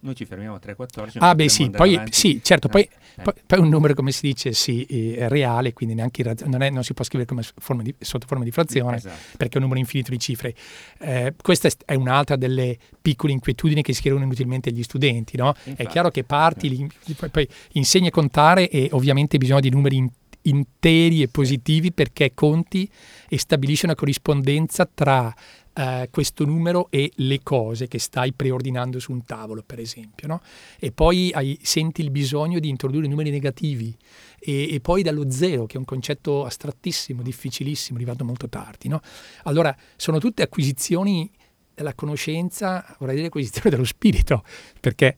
[0.00, 1.16] noi ci fermiamo a 3,14.
[1.18, 3.22] Ah beh sì, poi, sì, certo, eh, poi, eh.
[3.22, 6.70] poi, poi un numero come si dice, sì, eh, reale, quindi neanche razz- non, è,
[6.70, 9.36] non, si può scrivere forma di, sotto forma di frazione esatto.
[9.36, 10.54] perché è un numero infinito di cifre.
[10.98, 15.36] Eh, questa è un'altra delle piccole inquietudini che si creano inutilmente agli studenti.
[15.36, 15.54] No?
[15.76, 16.90] È chiaro che parti, li,
[17.30, 20.08] poi, insegni a contare e ovviamente bisogna di numeri in,
[20.42, 22.88] interi e positivi perché conti
[23.28, 25.32] e stabilisce una corrispondenza tra
[25.74, 30.28] Uh, questo numero e le cose che stai preordinando su un tavolo, per esempio.
[30.28, 30.42] No?
[30.78, 33.96] E poi hai, senti il bisogno di introdurre numeri negativi
[34.38, 38.88] e, e, poi dallo zero, che è un concetto astrattissimo, difficilissimo, arrivato molto tardi.
[38.88, 39.00] No?
[39.44, 41.30] Allora, sono tutte acquisizioni
[41.74, 44.44] della conoscenza, vorrei dire acquisizione dello spirito,
[44.78, 45.16] perché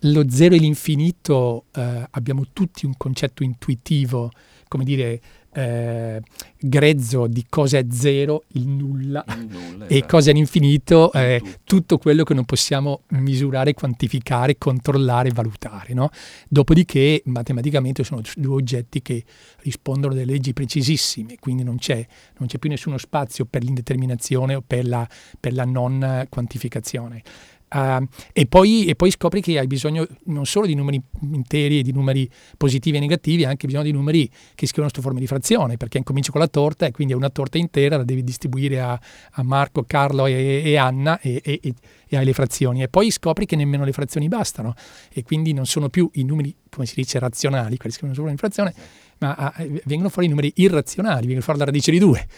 [0.00, 4.30] lo zero e l'infinito eh, abbiamo tutti un concetto intuitivo,
[4.68, 5.20] come dire,
[5.56, 6.20] eh,
[6.58, 10.10] grezzo di cosa è zero, il nulla, il nulla e esatto.
[10.10, 11.58] cosa è l'infinito, eh, tutto.
[11.64, 11.98] tutto.
[11.98, 15.94] quello che non possiamo misurare, quantificare, controllare, valutare.
[15.94, 16.10] No?
[16.48, 19.24] Dopodiché matematicamente sono due oggetti che
[19.62, 22.06] rispondono a delle leggi precisissime, quindi non c'è,
[22.38, 25.08] non c'è più nessuno spazio per l'indeterminazione o per la,
[25.40, 27.22] per la non quantificazione.
[27.68, 31.02] Uh, e, poi, e, poi, scopri che hai bisogno non solo di numeri
[31.32, 35.18] interi e di numeri positivi e negativi, anche bisogno di numeri che scrivono sotto forma
[35.18, 38.22] di frazione, perché incominci con la torta e quindi è una torta intera, la devi
[38.22, 38.98] distribuire a,
[39.32, 41.74] a Marco, Carlo e, e Anna e, e,
[42.16, 42.82] hai le frazioni.
[42.82, 44.74] E poi scopri che nemmeno le frazioni bastano
[45.12, 48.30] e quindi non sono più i numeri, come si dice, razionali, quelli che scrivono sopra
[48.30, 48.74] in frazione,
[49.18, 49.54] ma ah,
[49.86, 52.28] vengono fuori i numeri irrazionali, viene fuori la radice di 2,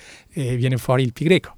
[0.57, 1.55] viene fuori il pi greco.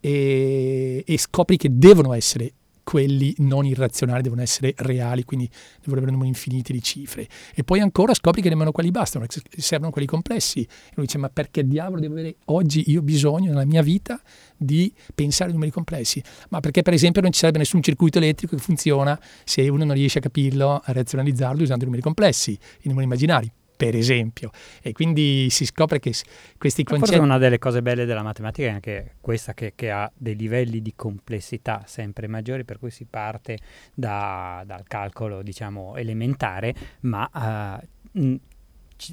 [0.00, 2.52] e scopri che devono essere
[2.84, 5.48] quelli non irrazionali devono essere reali, quindi
[5.80, 7.26] devono avere numeri infiniti di cifre.
[7.54, 10.60] E poi ancora scopri che nemmeno quelli bastano, che servono quelli complessi.
[10.60, 14.20] E lui dice, ma perché diavolo devo avere oggi io bisogno nella mia vita
[14.56, 16.22] di pensare a numeri complessi?
[16.50, 19.94] Ma perché per esempio non ci sarebbe nessun circuito elettrico che funziona se uno non
[19.94, 23.52] riesce a capirlo, a razionalizzarlo usando i numeri complessi, i numeri immaginari
[23.84, 24.50] per esempio.
[24.82, 26.12] E quindi si scopre che
[26.58, 27.10] questi concetti...
[27.10, 30.80] Forse una delle cose belle della matematica è anche questa che, che ha dei livelli
[30.80, 33.58] di complessità sempre maggiori, per cui si parte
[33.92, 37.80] da, dal calcolo, diciamo, elementare, ma
[38.12, 38.38] uh,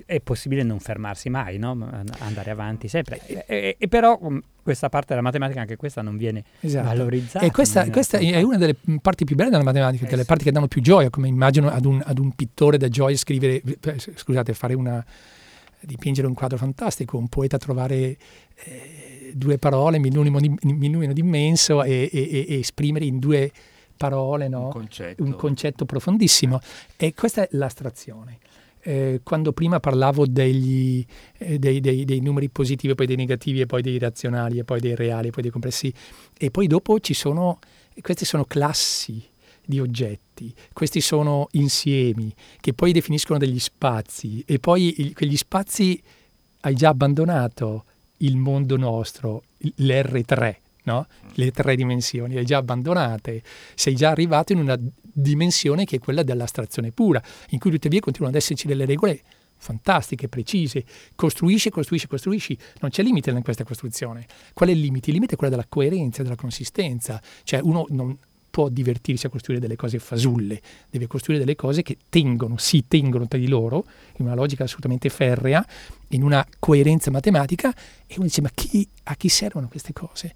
[0.05, 1.71] è possibile non fermarsi mai, no?
[2.19, 3.19] andare avanti sempre.
[3.25, 6.87] E, e, e, però mm, questa parte della matematica, anche questa, non viene esatto.
[6.87, 7.45] valorizzata.
[7.45, 10.51] E questa, questa è una delle parti più belle della matematica, eh, delle parti che
[10.51, 13.61] danno più gioia, come immagino ad un, ad un pittore da gioia scrivere,
[14.15, 15.03] scusate, fare una
[15.83, 18.17] dipingere un quadro fantastico, un poeta trovare
[18.55, 23.51] eh, due parole, mi illumino, di immenso e, e, e, esprimere in due
[23.97, 24.65] parole, no?
[24.65, 25.23] un, concetto.
[25.23, 26.59] un concetto profondissimo.
[26.97, 28.39] E questa è l'astrazione.
[28.83, 31.05] Eh, quando prima parlavo degli,
[31.37, 34.79] eh, dei, dei, dei, numeri positivi, poi dei negativi, e poi dei razionali, e poi
[34.79, 35.93] dei reali, e poi dei complessi,
[36.37, 37.59] e poi dopo ci sono,
[38.01, 39.23] queste sono classi
[39.63, 46.01] di oggetti, questi sono insiemi che poi definiscono degli spazi, e poi il, quegli spazi
[46.61, 47.85] hai già abbandonato
[48.17, 51.07] il mondo nostro, l'R3, no?
[51.33, 53.41] le tre dimensioni, le hai già abbandonate,
[53.75, 58.35] sei già arrivato in una dimensione che è quella dell'astrazione pura, in cui tuttavia continuano
[58.35, 59.21] ad esserci delle regole
[59.61, 60.83] fantastiche, precise,
[61.15, 64.25] costruisci, costruisci, costruisci, non c'è limite in questa costruzione.
[64.53, 65.09] Qual è il limite?
[65.09, 68.17] Il limite è quello della coerenza, della consistenza, cioè uno non
[68.49, 73.27] può divertirsi a costruire delle cose fasulle, deve costruire delle cose che tengono, si tengono
[73.27, 73.85] tra di loro,
[74.17, 75.65] in una logica assolutamente ferrea,
[76.09, 77.73] in una coerenza matematica,
[78.05, 80.33] e uno dice ma chi, a chi servono queste cose?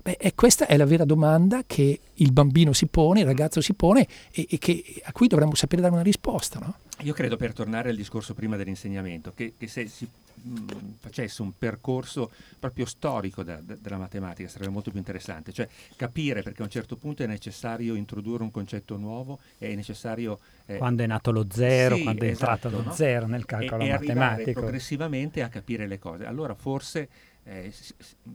[0.00, 3.74] Beh, e questa è la vera domanda che il bambino si pone, il ragazzo si
[3.74, 6.58] pone e, e che, a cui dovremmo sapere dare una risposta.
[6.60, 6.74] No?
[7.02, 10.08] Io credo, per tornare al discorso prima dell'insegnamento, che, che se si
[10.42, 15.68] mh, facesse un percorso proprio storico da, da, della matematica sarebbe molto più interessante, cioè
[15.96, 20.38] capire perché a un certo punto è necessario introdurre un concetto nuovo, è necessario...
[20.66, 22.92] Eh, quando è nato lo zero, sì, quando è esatto, entrato lo no?
[22.92, 24.50] zero nel calcolo e, matematico.
[24.50, 26.24] E progressivamente a capire le cose.
[26.24, 27.08] Allora forse
[27.48, 27.94] eh, si,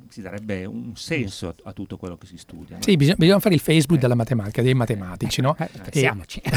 [0.10, 2.78] si, darebbe un senso a, a, tutto quello che si studia.
[2.78, 2.82] No?
[2.82, 4.02] Sì, bisogna, bisogna, fare il Facebook eh.
[4.02, 5.56] della matematica, dei matematici, no?
[5.60, 6.42] Eh, pensiamoci.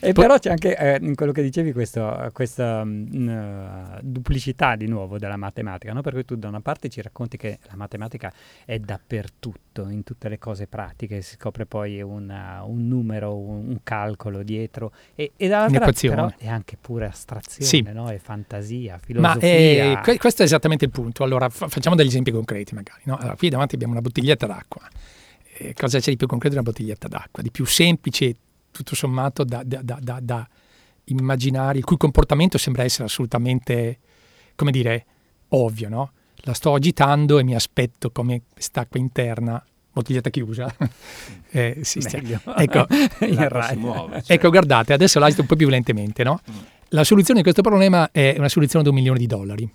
[0.00, 4.86] e però c'è anche eh, in quello che dicevi questo, questa mh, mm, duplicità di
[4.86, 6.02] nuovo della matematica, no?
[6.02, 8.30] Per tu da una parte ci racconti che la matematica
[8.66, 13.78] è dappertutto, in tutte le cose pratiche, si scopre poi una, un numero, un, un,
[13.82, 17.82] calcolo dietro e, e dall'altra però è anche pure astrazione, sì.
[17.82, 18.10] no?
[18.10, 19.92] È fantasia, filosofia.
[19.94, 21.22] Ma eh, questo è esattamente il punto.
[21.22, 23.02] Allora, fa- facciamo degli esempi concreti magari.
[23.04, 23.16] No?
[23.16, 24.88] Allora, qui davanti abbiamo una bottiglietta d'acqua.
[25.58, 27.42] Eh, cosa c'è di più concreto di una bottiglietta d'acqua?
[27.42, 28.34] Di più semplice,
[28.70, 30.48] tutto sommato, da, da, da, da
[31.04, 33.98] immaginare, il cui comportamento sembra essere assolutamente,
[34.54, 35.06] come dire,
[35.48, 36.12] ovvio, no?
[36.42, 40.74] La sto agitando e mi aspetto come quest'acqua interna bottiglietta chiusa.
[41.50, 42.86] eh, sì, ecco,
[43.76, 44.34] muove, cioè.
[44.36, 46.40] ecco, guardate, adesso l'agito un po' più violentemente, no?
[46.50, 46.56] Mm.
[46.90, 49.70] La soluzione di questo problema è una soluzione di un milione di dollari.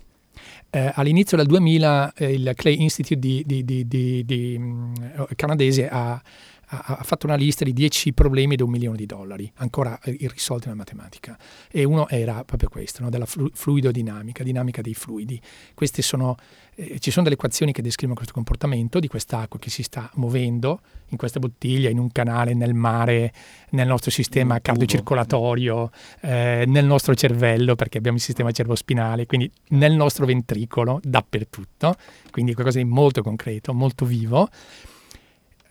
[0.74, 4.94] Eh, all'inizio del 2000 eh, il Clay Institute di, di, di, mm,
[5.36, 6.20] canadese ha,
[6.68, 10.78] ha, fatto una lista di 10 problemi da un milione di dollari, ancora irrisolti nella
[10.78, 11.36] matematica.
[11.70, 13.10] E uno era proprio questo, no?
[13.10, 15.40] della flu- fluidodinamica, dinamica dei fluidi.
[15.74, 16.36] Queste sono,
[16.74, 20.80] eh, ci sono delle equazioni che descrivono questo comportamento di quest'acqua che si sta muovendo
[21.08, 23.32] in questa bottiglia, in un canale, nel mare,
[23.70, 29.94] nel nostro sistema cardiocircolatorio, eh, nel nostro cervello, perché abbiamo il sistema cervospinale, quindi nel
[29.94, 31.94] nostro ventricolo, dappertutto,
[32.30, 34.48] quindi qualcosa di molto concreto, molto vivo.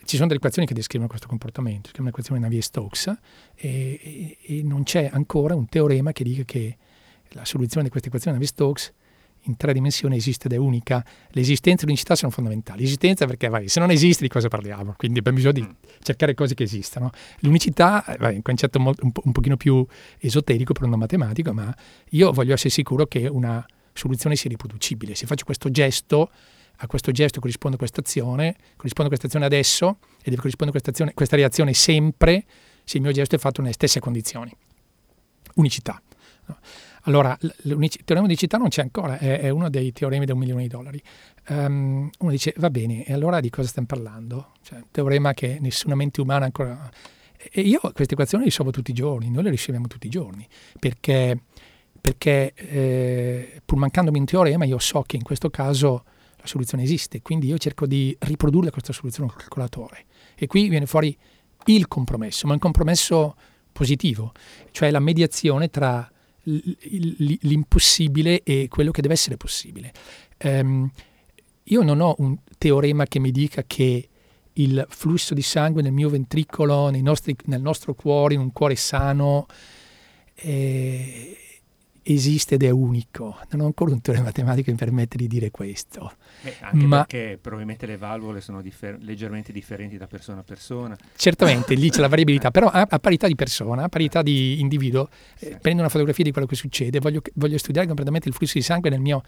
[0.05, 3.07] Ci sono delle equazioni che descrivono questo comportamento, si chiamano equazioni Navier-Stokes,
[3.55, 6.77] e, e, e non c'è ancora un teorema che dica che
[7.29, 8.93] la soluzione di questa equazione Navier-Stokes
[9.45, 11.03] in tre dimensioni esiste ed è unica.
[11.29, 12.81] L'esistenza e l'unicità sono fondamentali.
[12.81, 14.93] L'esistenza perché, vai, se non esiste di cosa parliamo?
[14.97, 17.09] Quindi abbiamo bisogno di cercare cose che esistano.
[17.39, 19.85] L'unicità è un concetto molto, un, po', un pochino più
[20.19, 21.75] esoterico per un matematico, ma
[22.11, 25.15] io voglio essere sicuro che una soluzione sia riproducibile.
[25.15, 26.29] Se faccio questo gesto,
[26.83, 31.35] a questo gesto corrisponde questa azione, corrisponde questa azione adesso e deve corrispondere questa, questa
[31.37, 32.43] reazione sempre
[32.83, 34.53] se il mio gesto è fatto nelle stesse condizioni.
[35.55, 36.01] Unicità.
[37.03, 40.39] Allora, il teorema di città non c'è ancora, è, è, uno dei teoremi da un
[40.39, 41.01] milione di dollari.
[41.49, 44.51] Um, uno dice, va bene, e allora di cosa stiamo parlando?
[44.61, 46.91] Cioè, un teorema che nessuna mente umana ancora...
[47.51, 50.45] E io queste equazioni le risolvo tutti i giorni, noi le risolviamo tutti i giorni,
[50.79, 51.37] perché,
[51.99, 56.03] perché eh, pur mancandomi un teorema io so che in questo caso
[56.43, 60.05] la soluzione esiste, quindi io cerco di riprodurre questa soluzione col calcolatore.
[60.35, 61.17] E qui viene fuori
[61.67, 63.35] il compromesso, ma un compromesso
[63.71, 64.33] positivo,
[64.71, 66.09] cioè la mediazione tra
[66.43, 69.93] l'impossibile e quello che deve essere possibile.
[70.43, 70.91] Um,
[71.63, 74.09] io non ho un teorema che mi dica che
[74.51, 79.45] il flusso di sangue nel mio ventricolo, nostri, nel nostro cuore, in un cuore sano,
[80.35, 81.37] eh,
[82.03, 83.37] esiste ed è unico.
[83.51, 86.11] Non ho ancora un teorema matematico che mi permette di dire questo.
[86.43, 90.97] Eh, anche Ma, perché probabilmente le valvole sono differ- leggermente differenti da persona a persona.
[91.15, 95.09] Certamente, lì c'è la variabilità, però a, a, parità di persona, a parità di individuo,
[95.39, 95.57] eh, sì.
[95.61, 98.89] prendo una fotografia di quello che succede, voglio, voglio studiare completamente il flusso di sangue
[98.89, 99.23] nel mio,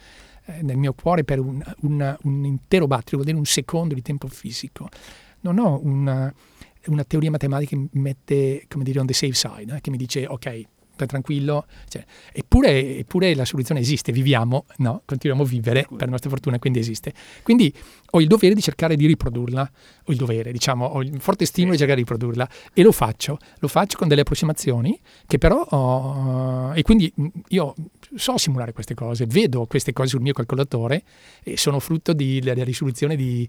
[0.45, 4.01] eh, nel mio cuore per un, un, un, intero battito, vuol dire un secondo di
[4.01, 4.89] tempo fisico.
[5.41, 6.33] Non ho una,
[6.87, 9.97] una teoria matematica che mi mette, come dire, on the safe side, eh, che mi
[9.97, 11.65] dice, ok, stai tranquillo.
[11.87, 15.03] Cioè, eppure, eppure, la soluzione esiste, viviamo, no?
[15.05, 17.13] continuiamo a vivere per nostra fortuna, quindi esiste.
[17.43, 17.71] Quindi
[18.11, 19.71] ho il dovere di cercare di riprodurla,
[20.05, 23.37] ho il dovere, diciamo, ho il forte stimolo di cercare di riprodurla e lo faccio,
[23.59, 27.11] lo faccio con delle approssimazioni che però ho, e quindi
[27.49, 27.75] io
[28.15, 31.03] so simulare queste cose, vedo queste cose sul mio calcolatore
[31.43, 33.47] e sono frutto della risoluzione di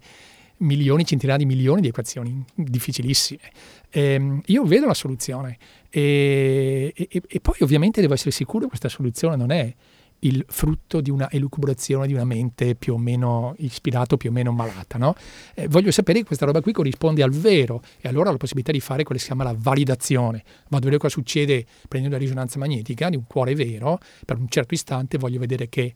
[0.59, 3.51] milioni, centinaia di milioni di equazioni difficilissime.
[3.91, 5.59] E, io vedo la soluzione
[5.91, 9.75] e, e, e, poi ovviamente devo essere sicuro che questa soluzione non è
[10.21, 14.33] il frutto di una elucubrazione di una mente più o meno ispirata o più o
[14.33, 14.99] meno malata.
[14.99, 15.15] No?
[15.55, 18.73] Eh, voglio sapere che questa roba qui corrisponde al vero e allora ho la possibilità
[18.73, 20.43] di fare quello che si chiama la validazione.
[20.65, 24.49] Vado a vedere cosa succede prendendo la risonanza magnetica di un cuore vero, per un
[24.49, 25.95] certo istante voglio vedere che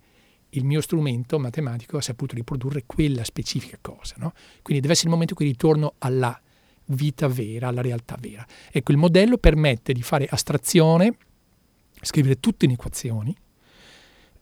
[0.50, 4.14] il mio strumento matematico ha saputo riprodurre quella specifica cosa.
[4.18, 4.32] No?
[4.62, 6.38] Quindi deve essere il momento in cui ritorno alla
[6.86, 8.46] vita vera, alla realtà vera.
[8.70, 11.16] Ecco, il modello permette di fare astrazione,
[12.00, 13.36] scrivere tutto in equazioni,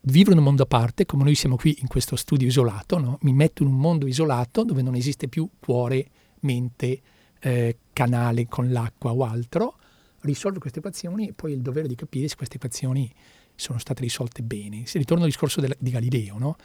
[0.03, 3.18] vivere in un mondo a parte, come noi siamo qui in questo studio isolato, no?
[3.23, 6.09] mi metto in un mondo isolato dove non esiste più cuore,
[6.40, 7.01] mente,
[7.40, 9.77] eh, canale con l'acqua o altro,
[10.21, 13.12] risolvo queste equazioni e poi ho il dovere di capire se queste equazioni
[13.59, 14.87] sono state risolte bene.
[14.87, 16.57] Se ritorno al discorso del, di Galileo, no?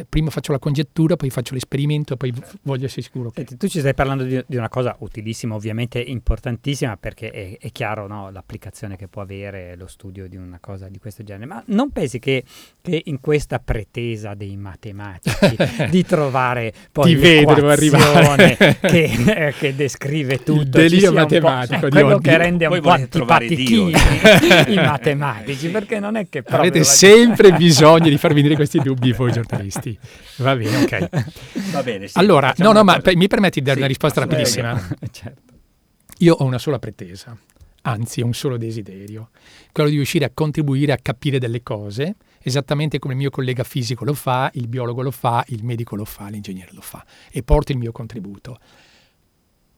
[0.00, 2.32] Eh, prima faccio la congettura, poi faccio l'esperimento e poi
[2.62, 3.30] voglio essere sicuro.
[3.30, 3.36] Che...
[3.36, 7.70] Senti, tu ci stai parlando di, di, una cosa utilissima, ovviamente importantissima, perché è, è
[7.70, 11.62] chiaro no, l'applicazione che può avere lo studio di una cosa di questo genere, ma
[11.66, 12.42] non pensi che,
[12.80, 15.56] che in questa pretesa dei matematici
[15.90, 22.36] di trovare poi l'equazione che, eh, che descrive tutto, il delirio matematico, di quello che
[22.36, 23.92] rende un po' antipatichi
[24.68, 29.12] i matematici, perché non è che che Avete sempre bisogno di far venire questi dubbi
[29.12, 29.89] voi giornalisti.
[30.36, 31.08] Va bene, ok.
[31.72, 32.08] Va bene.
[32.08, 34.78] Sì, allora, no, no, ma mi permetti di dare sì, una risposta rapidissima?
[35.10, 35.54] certo.
[36.18, 37.36] Io ho una sola pretesa,
[37.82, 39.30] anzi un solo desiderio,
[39.72, 44.04] quello di riuscire a contribuire a capire delle cose, esattamente come il mio collega fisico
[44.04, 47.72] lo fa, il biologo lo fa, il medico lo fa, l'ingegnere lo fa, e porto
[47.72, 48.58] il mio contributo.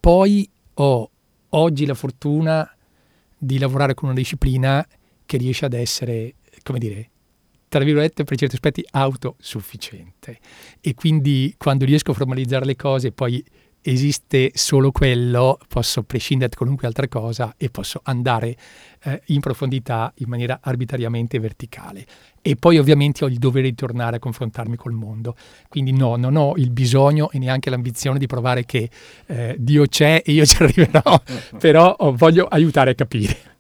[0.01, 1.11] Poi ho
[1.51, 2.69] oggi la fortuna
[3.39, 4.85] di lavorare con una disciplina
[5.25, 7.11] che riesce ad essere come dire,
[7.73, 10.39] tra virgolette, per certi aspetti autosufficiente.
[10.79, 13.43] E quindi quando riesco a formalizzare le cose, poi
[13.81, 18.55] esiste solo quello, posso prescindere da qualunque altra cosa e posso andare
[19.05, 22.05] eh, in profondità in maniera arbitrariamente verticale.
[22.43, 25.35] E poi ovviamente ho il dovere di tornare a confrontarmi col mondo.
[25.71, 28.91] Quindi no, non ho il bisogno e neanche l'ambizione di provare che
[29.29, 31.23] eh, Dio c'è e io ci arriverò,
[31.59, 33.52] però voglio aiutare a capire.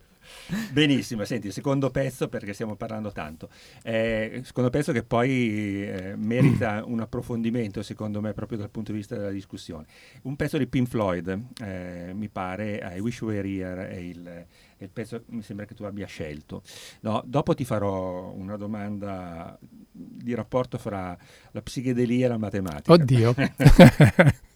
[0.71, 3.49] Benissimo, senti, il secondo pezzo perché stiamo parlando tanto.
[3.83, 8.99] Eh, secondo pezzo che poi eh, merita un approfondimento, secondo me, proprio dal punto di
[8.99, 9.87] vista della discussione.
[10.23, 14.25] Un pezzo di Pink Floyd, eh, mi pare, I Wish You Were Here, è il,
[14.25, 16.63] è il pezzo mi sembra che tu abbia scelto.
[17.01, 19.59] No, dopo ti farò una domanda
[19.91, 21.17] di rapporto fra
[21.53, 22.93] la psichedelia e la matematica.
[22.93, 23.35] Oddio.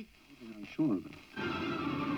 [0.76, 2.17] sure of it.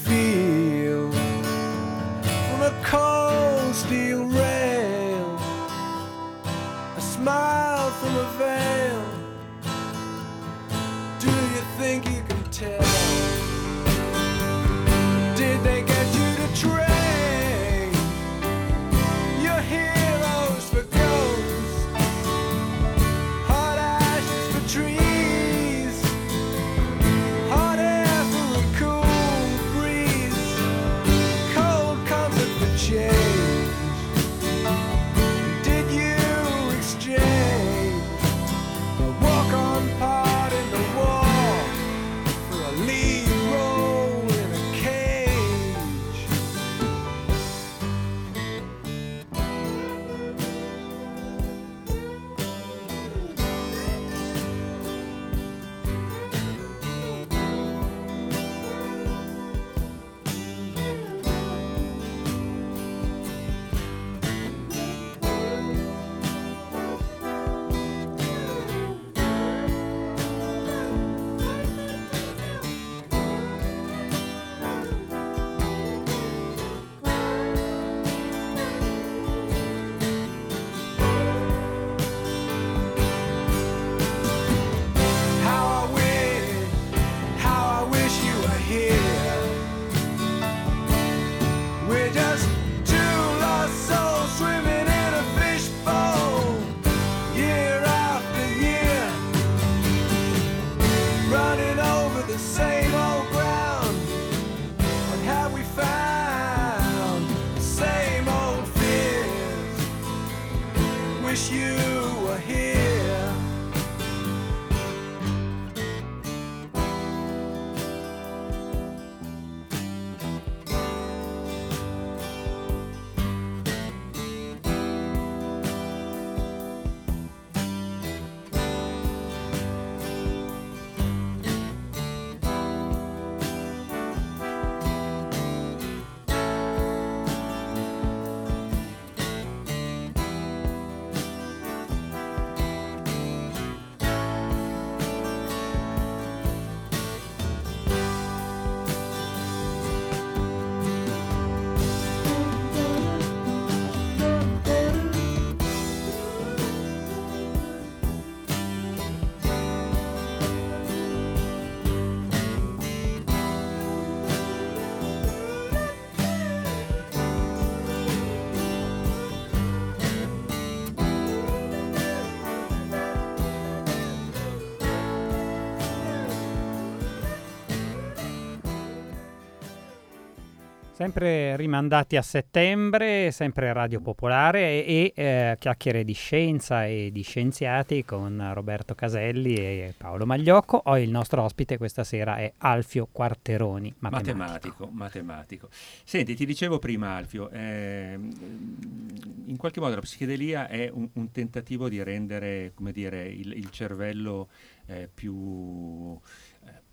[181.01, 187.23] Sempre rimandati a settembre, sempre Radio Popolare e, e eh, chiacchiere di scienza e di
[187.23, 190.79] scienziati con Roberto Caselli e Paolo Magliocco.
[190.85, 194.37] Oggi il nostro ospite questa sera è Alfio Quarteroni, matematico.
[194.37, 195.69] Matematico, matematico.
[196.03, 201.89] Senti, ti dicevo prima Alfio, eh, in qualche modo la psichedelia è un, un tentativo
[201.89, 204.49] di rendere, come dire, il, il cervello
[204.85, 206.19] eh, più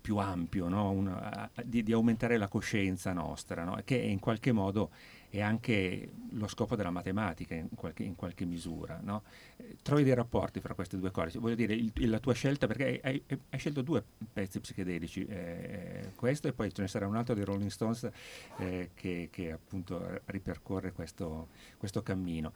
[0.01, 0.91] più ampio, no?
[0.91, 3.79] Una, di, di, aumentare la coscienza nostra, no?
[3.83, 4.89] che in qualche modo
[5.29, 8.99] è anche lo scopo della matematica in qualche, in qualche misura.
[9.03, 9.23] No?
[9.57, 11.37] Eh, trovi dei rapporti fra queste due cose?
[11.37, 16.11] Voglio dire, il, la tua scelta, perché hai, hai, hai scelto due pezzi psichedelici, eh,
[16.15, 18.09] questo e poi ce ne sarà un altro dei Rolling Stones
[18.57, 22.53] eh, che, che, appunto ripercorre questo, questo cammino.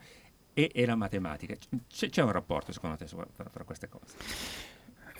[0.56, 1.56] E, e, la matematica.
[1.88, 4.16] C'è, c'è un rapporto secondo te fra, fra queste cose?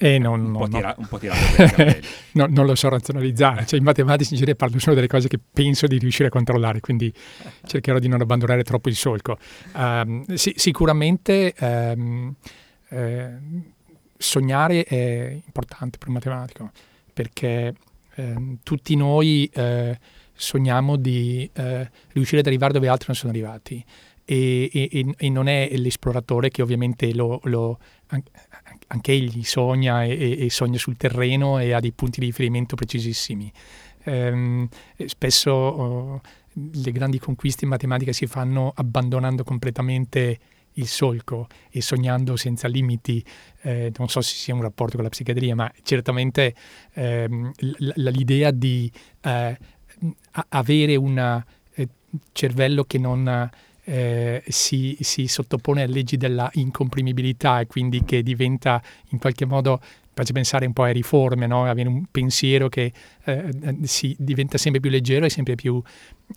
[0.04, 0.96] Eh, non, un, no, po tira, no.
[0.98, 1.98] un po' tirato
[2.34, 3.66] no, non lo so razionalizzare.
[3.66, 6.82] Cioè, in matematica in genere parlo solo delle cose che penso di riuscire a controllare,
[6.82, 7.14] quindi
[7.66, 9.38] cercherò di non abbandonare troppo il solco.
[9.74, 12.36] Um, sì, sicuramente um,
[12.90, 13.30] eh,
[14.18, 16.72] sognare è importante per un matematico,
[17.14, 17.74] perché
[18.16, 19.98] eh, tutti noi eh,
[20.34, 23.82] sogniamo di eh, riuscire ad arrivare dove altri non sono arrivati.
[24.26, 27.78] E, e, e, non è l'esploratore che ovviamente lo, lo,
[28.94, 33.52] anche egli sogna e, e, sogna sul terreno e ha dei punti di riferimento precisissimi.
[34.04, 34.68] Ehm,
[35.06, 36.22] spesso oh,
[36.54, 40.40] le grandi conquiste in matematica si fanno abbandonando completamente
[40.74, 43.24] il solco e sognando senza limiti.
[43.62, 46.54] Eh, non so se sia un rapporto con la psichiatria, ma certamente
[46.94, 47.52] ehm,
[47.96, 48.92] l'idea di
[49.22, 49.58] eh,
[50.50, 51.88] avere un eh,
[52.32, 53.50] cervello che non
[53.84, 59.82] eh, si, si, sottopone a leggi della incomprimibilità e quindi che diventa in qualche modo
[60.14, 61.66] faccio pensare un po' a riforme, no?
[61.66, 65.82] avere un pensiero che eh, si diventa sempre più leggero e sempre più,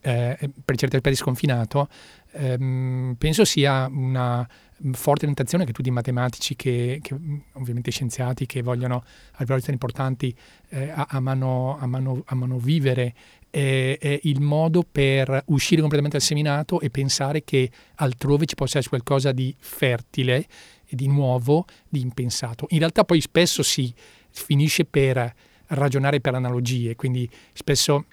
[0.01, 1.89] eh, per certi aspetti, sconfinato,
[2.33, 4.47] ehm, penso sia una
[4.93, 7.17] forte tentazione che tutti i matematici, che, che
[7.53, 10.35] ovviamente scienziati, che vogliono arrivare a importanti,
[10.69, 13.15] eh, amano, amano, amano vivere
[13.57, 18.77] è, è, il modo per uscire completamente dal seminato e pensare che altrove ci possa
[18.79, 20.47] essere qualcosa di fertile
[20.91, 22.67] di nuovo, di impensato.
[22.71, 23.93] In realtà poi spesso si
[24.31, 25.35] finisce per
[25.69, 28.05] ragionare per analogie, quindi spesso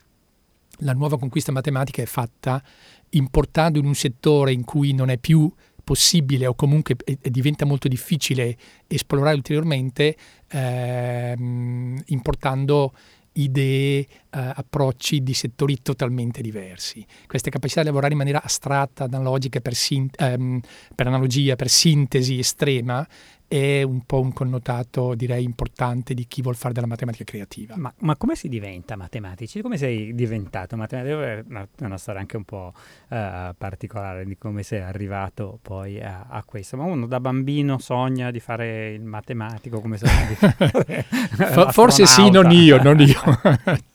[0.77, 2.63] la nuova conquista matematica è fatta
[3.09, 5.51] importando in un settore in cui non è più
[5.83, 10.15] possibile o comunque diventa molto difficile esplorare ulteriormente,
[10.47, 12.93] ehm, importando
[13.33, 14.07] idee, eh,
[14.39, 17.05] approcci di settori totalmente diversi.
[17.27, 20.59] Queste capacità di lavorare in maniera astratta, analogica, per, sin- ehm,
[20.95, 23.07] per analogia, per sintesi estrema,
[23.53, 27.75] è un po' un connotato, direi, importante di chi vuol fare della matematica creativa.
[27.77, 29.61] Ma, ma come si diventa matematici?
[29.61, 31.21] Come sei diventato matematico?
[31.21, 32.73] È una, una storia anche un po'
[33.09, 36.77] uh, particolare di come sei arrivato poi a, a, questo.
[36.77, 42.31] Ma uno da bambino sogna di fare il matematico, come sogna di fare Forse sì,
[42.31, 43.21] non io, non io.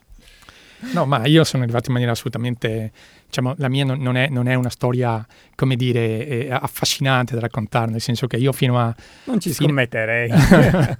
[0.92, 2.92] No, ma io sono arrivato in maniera assolutamente,
[3.26, 7.40] diciamo, la mia non, non, è, non è, una storia, come dire, eh, affascinante da
[7.40, 8.94] raccontare, nel senso che io fino a...
[9.24, 10.30] Non ci scommetterei.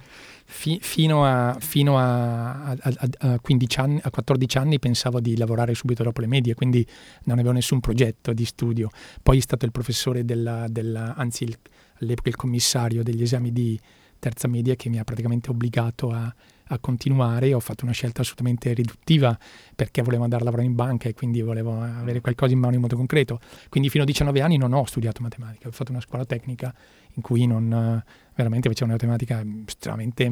[0.51, 2.77] fi, fino, a, fino a, a,
[3.19, 6.85] a, 15 anni, a 14 anni pensavo di lavorare subito dopo le medie, quindi
[7.23, 8.89] non avevo nessun progetto di studio.
[9.21, 11.57] Poi è stato il professore della, della anzi il,
[12.01, 13.79] all'epoca il commissario degli esami di
[14.17, 16.33] terza media che mi ha praticamente obbligato a
[16.69, 17.53] a continuare.
[17.53, 19.37] Ho fatto una scelta assolutamente riduttiva
[19.75, 22.81] perché volevo andare a lavorare in banca e quindi volevo avere qualcosa in mano in
[22.81, 23.39] modo concreto.
[23.69, 26.73] Quindi fino a 19 anni non ho studiato matematica, ho fatto una scuola tecnica
[27.13, 28.03] in cui non
[28.35, 30.31] veramente facevo una matematica estremamente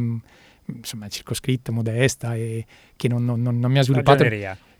[0.65, 2.65] insomma, circoscritta, modesta e
[2.95, 4.23] che non, non, non mi ha sviluppato...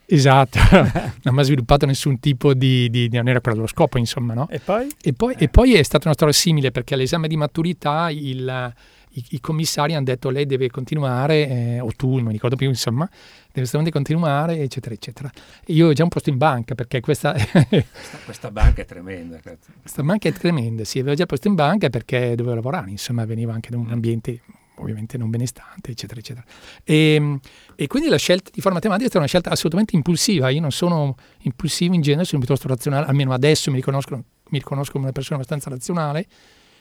[0.10, 0.58] Esatto,
[1.24, 4.48] non mi ha sviluppato nessun tipo di, di, non era quello lo scopo, insomma, no?
[4.50, 4.88] E poi?
[5.02, 5.44] E poi, eh.
[5.44, 8.74] e poi è stata una storia simile perché all'esame di maturità il,
[9.18, 12.68] i, i, commissari hanno detto lei deve continuare, eh, o tu, non mi ricordo più,
[12.68, 15.32] insomma, deve assolutamente continuare, eccetera, eccetera.
[15.68, 17.34] io ho già un posto in banca perché questa...
[17.34, 19.40] questa, questa, banca è tremenda.
[19.82, 23.54] Questa banca è tremenda, sì, avevo già posto in banca perché dovevo lavorare, insomma, veniva
[23.54, 23.92] anche da un mm.
[23.92, 24.42] ambiente
[24.80, 26.46] ovviamente non benestante, eccetera, eccetera.
[26.84, 27.40] E, ehm,
[27.76, 30.50] e, quindi la scelta di fare matematica è stata una scelta assolutamente impulsiva.
[30.50, 34.92] Io non sono impulsivo in genere, sono piuttosto razionale, almeno adesso mi riconosco, mi riconosco
[34.92, 36.28] come una persona abbastanza razionale.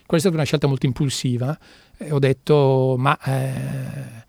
[0.06, 1.58] Questa è stata una scelta molto impulsiva.
[1.98, 4.25] Ho detto, ma eh,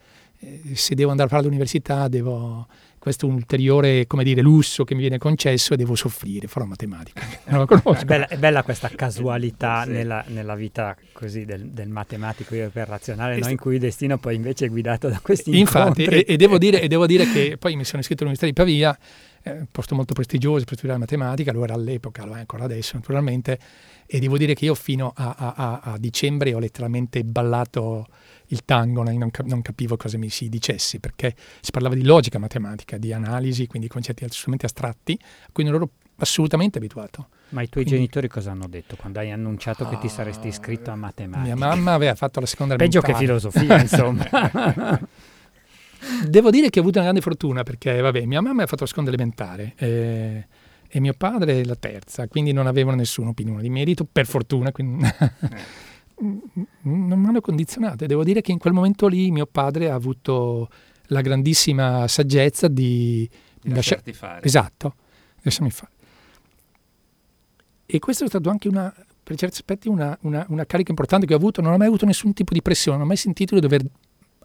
[0.73, 2.67] se devo andare a fare l'università, devo,
[2.99, 6.65] questo è un ulteriore come dire, lusso che mi viene concesso e devo soffrire, farò
[6.65, 7.21] matematica.
[7.47, 9.91] È bella, è bella questa casualità sì.
[9.91, 13.47] nella, nella, vita così del, del matematico per razionale, no?
[13.47, 16.81] in cui il destino poi invece è guidato da questi Infatti, e, e, devo dire,
[16.81, 18.97] e, devo dire, che poi mi sono iscritto all'Università di Pavia,
[19.43, 23.57] eh, posto molto prestigioso per studiare matematica, lo era all'epoca, lo è ancora adesso naturalmente,
[24.05, 28.07] e devo dire che io fino a, a, a dicembre ho letteralmente ballato
[28.47, 32.39] il tango, non, cap- non, capivo cosa mi si dicesse, perché si parlava di logica
[32.39, 37.27] matematica, di analisi, quindi concetti assolutamente astratti, a cui non ero assolutamente abituato.
[37.49, 40.47] Ma i tuoi quindi, genitori cosa hanno detto quando hai annunciato ah, che ti saresti
[40.47, 41.55] iscritto a matematica?
[41.55, 44.27] Mia mamma aveva fatto la seconda Peggio che filosofia, insomma.
[46.27, 48.89] Devo dire che ho avuto una grande fortuna perché, vabbè, mia mamma ha fatto la
[48.89, 49.73] seconda elementare.
[49.77, 50.47] Eh,
[50.89, 54.71] e mio padre la terza, quindi non avevano nessuna opinione di merito, per fortuna.
[54.71, 55.05] Quindi
[56.19, 59.93] non mi hanno condizionato e devo dire che in quel momento lì mio padre ha
[59.93, 60.69] avuto
[61.07, 63.29] la grandissima saggezza di,
[63.61, 64.45] di lasciarti fare.
[64.45, 64.95] Esatto,
[65.41, 65.91] lasciami fare.
[67.85, 68.93] E questo è stato anche una,
[69.23, 72.05] per certi aspetti una, una, una, carica importante che ho avuto, non ho mai avuto
[72.05, 73.85] nessun tipo di pressione, non ho mai sentito di dover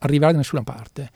[0.00, 1.10] arrivare da nessuna parte.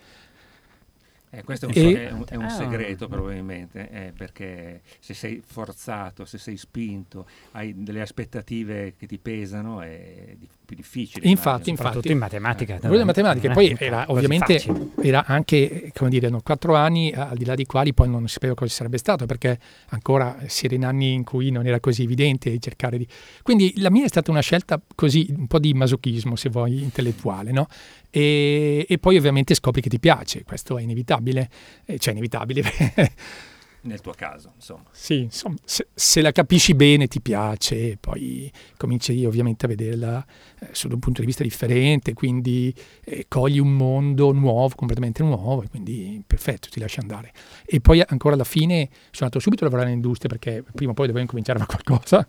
[1.37, 2.49] Eh, questo è un, e, è un, è un ah.
[2.49, 9.18] segreto probabilmente, eh, perché se sei forzato, se sei spinto, hai delle aspettative che ti
[9.18, 10.34] pesano, è
[10.66, 11.26] più difficile.
[11.28, 12.12] Infatti, infatti.
[12.12, 12.78] in matematica.
[12.78, 12.94] Eh.
[12.94, 14.62] in matematica, poi era ovviamente
[15.00, 18.54] era anche, come dire, no, quattro anni al di là di quali poi non sapevo
[18.54, 19.58] cosa sarebbe stato, perché
[19.90, 23.06] ancora si era in anni in cui non era così evidente cercare di...
[23.42, 27.52] Quindi la mia è stata una scelta così, un po' di masochismo, se vuoi, intellettuale,
[27.52, 27.68] no?
[28.10, 31.48] E, e poi ovviamente scopri che ti piace, questo è inevitabile,
[31.86, 32.62] eh, cioè inevitabile.
[33.87, 34.84] Nel tuo caso, insomma.
[34.91, 40.26] Sì, insomma, se, se, la capisci bene ti piace, poi cominci ovviamente a vederla
[40.59, 42.74] eh, sotto un punto di vista differente, quindi
[43.05, 47.32] eh, cogli un mondo nuovo, completamente nuovo, e quindi perfetto, ti lasci andare.
[47.64, 50.95] E poi ancora alla fine sono andato subito a lavorare in industria perché prima o
[50.95, 52.26] poi dovevo incominciare a fare qualcosa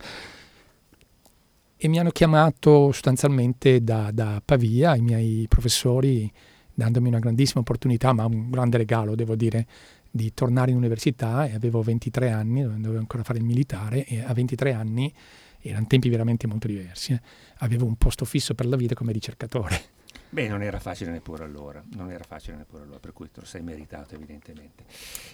[1.79, 6.31] e mi hanno chiamato sostanzialmente da, da Pavia, i miei professori,
[6.73, 9.67] dandomi una grandissima opportunità, ma un grande regalo, devo dire,
[10.11, 14.33] di tornare in università e avevo 23 anni, dovevo ancora fare il militare e a
[14.33, 15.13] 23 anni
[15.61, 17.13] erano tempi veramente molto diversi.
[17.13, 17.21] Eh.
[17.57, 19.95] Avevo un posto fisso per la vita come ricercatore.
[20.29, 23.45] Beh, non era facile neppure allora, non era facile neppure allora, per cui te lo
[23.45, 24.83] sei meritato evidentemente.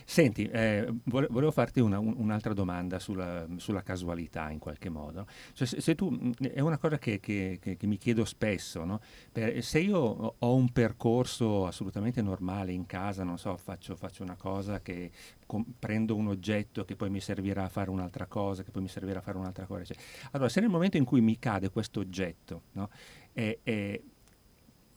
[0.05, 5.25] Senti, eh, volevo farti una, un, un'altra domanda sulla, sulla, casualità in qualche modo.
[5.53, 9.01] Cioè, se, se, tu, è una cosa che, che, che, che mi chiedo spesso, no?
[9.31, 9.97] per, se io
[10.37, 15.09] ho un percorso assolutamente normale in casa, non so, faccio, faccio una cosa che
[15.47, 18.89] com- prendo un oggetto che poi mi servirà a fare un'altra cosa, che poi mi
[18.89, 19.85] servirà a fare un'altra cosa.
[19.85, 19.97] Cioè,
[20.31, 22.89] allora, se nel momento in cui mi cade questo oggetto, no?
[23.33, 23.99] è, è,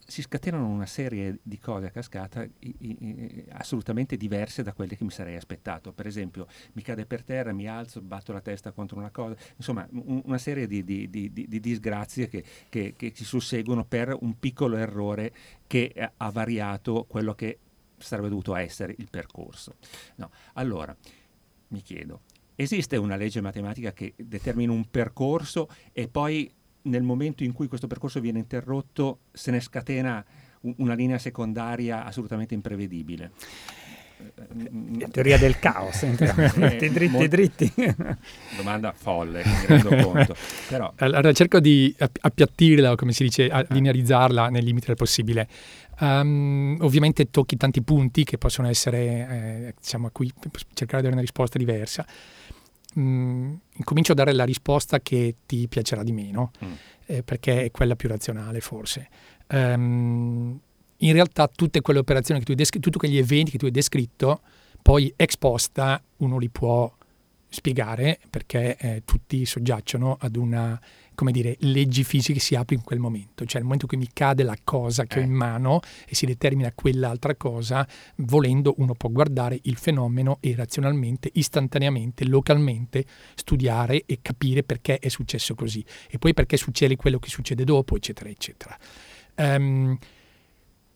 [0.07, 5.03] si scatenano una serie di cose a cascata i, i, assolutamente diverse da quelle che
[5.03, 5.93] mi sarei aspettato.
[5.93, 9.87] Per esempio, mi cade per terra, mi alzo, batto la testa contro una cosa, insomma,
[9.91, 14.39] un, una serie di, di, di, di disgrazie che, che, che, si susseguono per un
[14.39, 15.33] piccolo errore
[15.67, 17.59] che ha variato quello che
[17.99, 19.75] sarebbe dovuto essere il percorso.
[20.17, 20.31] No.
[20.55, 20.97] Allora,
[21.69, 22.21] mi chiedo,
[22.55, 26.53] esiste una legge matematica che determina un percorso e poi
[26.87, 30.25] nel momento in cui questo percorso viene interrotto se ne scatena
[30.79, 33.31] una linea secondaria assolutamente imprevedibile.
[34.99, 37.73] La teoria del caos, dritti, dritti, dritti.
[38.57, 40.35] Domanda folle, mi rendo conto.
[40.69, 40.91] Però...
[40.97, 45.47] Allora cerco di appiattirla, come si dice, linearizzarla nel limite del possibile.
[45.99, 50.33] Um, ovviamente tocchi tanti punti che possono essere, eh, diciamo, a cui
[50.73, 52.07] cercare di dare una risposta diversa
[52.97, 56.73] mh, mm, incomincio a dare la risposta che ti piacerà di meno, mm.
[57.07, 59.09] eh, perché è quella più razionale forse.
[59.49, 60.59] Um,
[61.01, 63.71] in realtà tutte quelle operazioni che tu hai descritto, tutti quegli eventi che tu hai
[63.71, 64.41] descritto,
[64.81, 66.93] poi ex posta uno li può
[67.49, 70.81] spiegare perché eh, tutti soggiacciono ad una
[71.17, 73.99] come dire, leggi fisiche che si apre in quel momento, cioè nel momento in cui
[73.99, 75.23] mi cade la cosa che eh.
[75.23, 77.85] ho in mano e si determina quell'altra cosa,
[78.19, 83.05] volendo uno può guardare il fenomeno e razionalmente, istantaneamente, localmente
[83.35, 87.97] studiare e capire perché è successo così e poi perché succede quello che succede dopo,
[87.97, 88.79] eccetera, eccetera.
[89.39, 89.99] Um,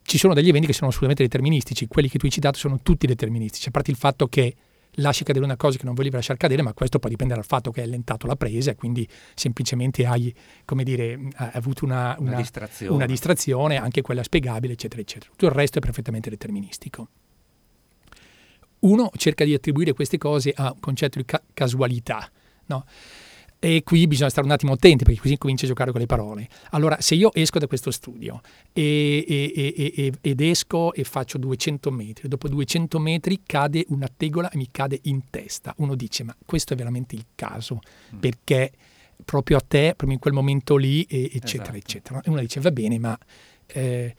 [0.02, 3.06] ci sono degli eventi che sono assolutamente deterministici, quelli che tu hai citato sono tutti
[3.06, 4.54] deterministici, a parte il fatto che
[4.95, 7.70] lasci cadere una cosa che non volevi lasciare cadere, ma questo poi dipende dal fatto
[7.70, 10.34] che hai allentato la presa e quindi semplicemente hai,
[10.64, 12.95] come dire, hai avuto una, una, una, distrazione.
[12.95, 13.76] una, distrazione.
[13.76, 15.30] anche quella spiegabile, eccetera, eccetera.
[15.30, 17.09] Tutto il resto è perfettamente deterministico.
[18.80, 22.30] Uno cerca di attribuire queste cose a un concetto di ca- casualità,
[22.66, 22.84] no?
[23.62, 26.48] E qui bisogna stare un attimo attenti perché così comincia a giocare con le parole.
[26.70, 28.40] Allora, se io esco da questo studio
[28.72, 34.48] e, e, e, ed esco e faccio 200 metri, dopo 200 metri cade una tegola
[34.48, 37.80] e mi cade in testa, uno dice ma questo è veramente il caso
[38.14, 38.18] mm.
[38.18, 38.72] perché
[39.26, 41.76] proprio a te, proprio in quel momento lì, eccetera, esatto.
[41.76, 42.20] eccetera.
[42.22, 43.18] E uno dice va bene, ma...
[43.66, 44.14] Eh,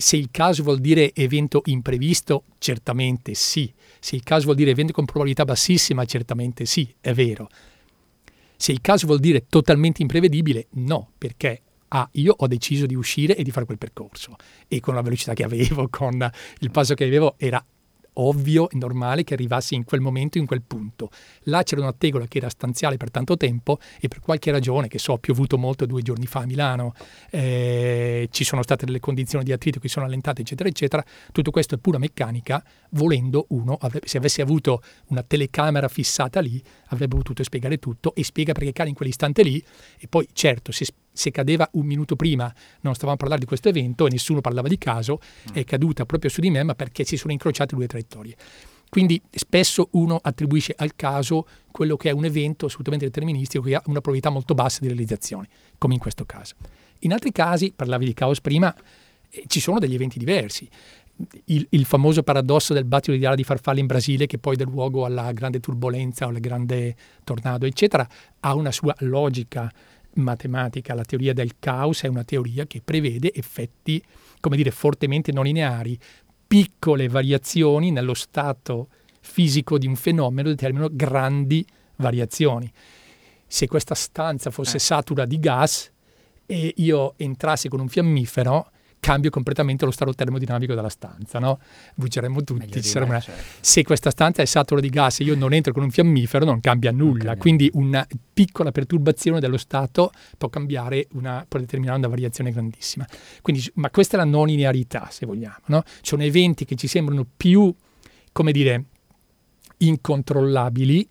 [0.00, 3.70] se il caso vuol dire evento imprevisto, certamente sì.
[3.98, 7.48] Se il caso vuol dire evento con probabilità bassissima, certamente sì, è vero.
[8.60, 13.34] Se il caso vuol dire totalmente imprevedibile, no, perché ah, io ho deciso di uscire
[13.34, 14.36] e di fare quel percorso.
[14.68, 17.64] E con la velocità che avevo, con il passo che avevo, era
[18.14, 21.10] ovvio e normale che arrivassi in quel momento, in quel punto.
[21.44, 24.98] Là c'era una tegola che era stanziale per tanto tempo e per qualche ragione, che
[24.98, 26.94] so, ha piovuto molto due giorni fa a Milano,
[27.30, 31.04] eh, ci sono state delle condizioni di attrito che sono allentate, eccetera, eccetera.
[31.32, 32.62] Tutto questo è pura meccanica.
[32.90, 38.52] Volendo uno, se avesse avuto una telecamera fissata lì, avrebbe potuto spiegare tutto e spiega
[38.52, 39.62] perché cade in quell'istante lì.
[39.98, 40.86] E poi, certo, se
[41.20, 44.68] se cadeva un minuto prima non stavamo a parlare di questo evento e nessuno parlava
[44.68, 45.54] di caso, mm.
[45.54, 48.34] è caduta proprio su di me, ma perché si sono incrociate due traiettorie.
[48.88, 53.82] Quindi spesso uno attribuisce al caso quello che è un evento assolutamente deterministico che ha
[53.84, 55.46] una probabilità molto bassa di realizzazione,
[55.76, 56.54] come in questo caso.
[57.00, 58.74] In altri casi, parlavi di caos prima,
[59.30, 60.68] eh, ci sono degli eventi diversi.
[61.44, 64.64] Il, il, famoso paradosso del battito di ala di farfalle in Brasile, che poi dà
[64.64, 68.08] luogo alla grande turbolenza o al grande tornado, eccetera,
[68.40, 69.70] ha una sua logica
[70.14, 74.02] matematica, la teoria del caos è una teoria che prevede effetti,
[74.40, 75.98] come dire, fortemente non lineari.
[76.46, 78.88] Piccole variazioni nello stato
[79.20, 81.64] fisico di un fenomeno determinano grandi
[81.96, 82.70] variazioni.
[83.46, 84.80] Se questa stanza fosse eh.
[84.80, 85.90] satura di gas
[86.46, 88.70] e io entrassi con un fiammifero,
[89.00, 91.58] cambio completamente lo stato termodinamico della stanza, no?
[91.94, 92.80] Bruceremmo tutti.
[92.96, 93.18] Una...
[93.18, 93.42] Certo.
[93.60, 96.60] Se questa stanza è satura di gas e io non entro con un fiammifero, non
[96.60, 97.08] cambia nulla.
[97.08, 97.36] Non cambia.
[97.36, 103.06] Quindi una piccola perturbazione dello stato può cambiare una, può determinare una variazione grandissima.
[103.42, 105.82] Quindi, ma questa è la non linearità, se vogliamo, no?
[105.82, 107.74] Ci sono eventi che ci sembrano più,
[108.32, 108.84] come dire,
[109.78, 111.08] incontrollabili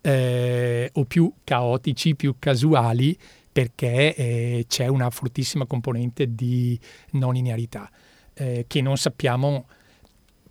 [0.00, 3.16] eh, o più caotici, più casuali,
[3.58, 6.78] perché eh, c'è una fortissima componente di
[7.14, 7.90] non linearità
[8.34, 9.66] eh, che non sappiamo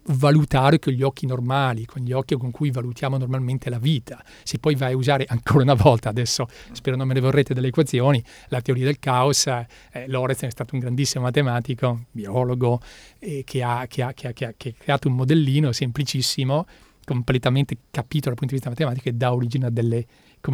[0.07, 4.21] valutare con gli occhi normali, con gli occhi con cui valutiamo normalmente la vita.
[4.43, 7.67] Se poi vai a usare ancora una volta, adesso spero non me ne vorrete delle
[7.67, 9.65] equazioni, la teoria del caos, eh,
[10.07, 12.81] Lorenz è stato un grandissimo matematico, biologo,
[13.19, 16.65] eh, che, ha, che, ha, che, ha, che, ha, creato un modellino semplicissimo,
[17.05, 20.05] completamente capito dal punto di vista matematico e dà origine a delle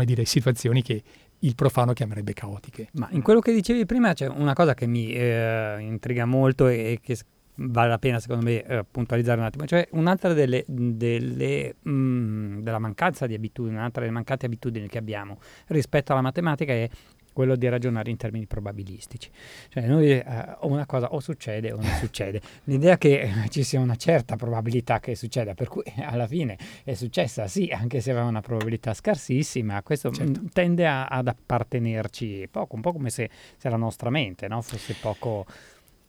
[0.04, 1.04] dire, situazioni che
[1.44, 2.90] il profano chiamerebbe caotiche.
[2.94, 7.00] Ma in quello che dicevi prima c'è una cosa che mi eh, intriga molto e,
[7.02, 7.18] che
[7.56, 12.60] vale la pena secondo me eh, puntualizzare un attimo, cioè un'altra delle, delle mh, mm,
[12.62, 16.90] della mancanza di abitudini, un'altra delle mancate abitudini che abbiamo rispetto alla matematica è
[17.34, 19.30] quello di ragionare in termini probabilistici.
[19.70, 20.24] Cioè noi eh,
[20.62, 22.42] una cosa o succede o non succede.
[22.66, 26.94] L'idea che eh, ci sia una certa probabilità che succeda, per cui alla fine è
[26.94, 30.42] successa sì, anche se aveva una probabilità scarsissima, questo mm, certo.
[30.54, 34.62] tende a, ad appartenerci poco, un po' come se, se la nostra mente no?
[34.62, 35.46] fosse poco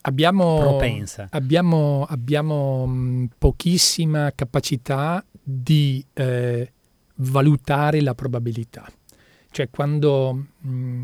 [0.02, 1.28] abbiamo, propensa.
[1.30, 6.72] Abbiamo, abbiamo mh, pochissima capacità di eh,
[7.16, 8.90] valutare la probabilità.
[9.50, 11.02] Cioè quando mh,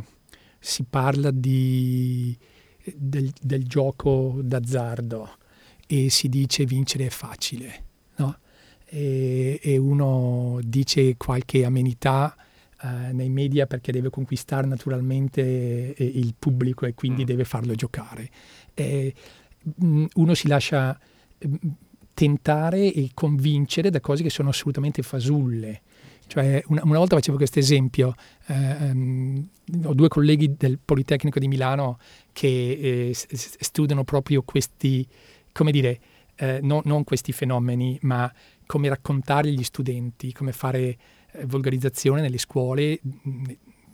[0.61, 2.37] si parla di,
[2.95, 5.37] del, del, gioco d'azzardo
[5.87, 7.85] e si dice vincere è facile,
[8.17, 8.39] no?
[8.85, 12.37] e, e uno dice qualche amenità
[12.83, 17.27] eh, nei media perché deve conquistare naturalmente eh, il pubblico e quindi mm.
[17.27, 18.31] deve farlo giocare.
[18.75, 19.15] Eh,
[20.15, 20.99] uno si lascia
[21.47, 21.55] mm,
[22.15, 25.83] tentare e convincere da cose che sono assolutamente fasulle.
[26.27, 28.15] Cioè, una, una volta facevo questo esempio,
[28.51, 29.49] eh, um,
[29.85, 31.99] ho due colleghi del Politecnico di Milano
[32.33, 35.07] che eh, studiano proprio questi,
[35.53, 36.01] come dire,
[36.35, 38.31] eh, no, non questi fenomeni, ma
[38.67, 40.99] come raccontare agli studenti, come fare
[41.31, 43.43] eh, volgarizzazione nelle scuole mh,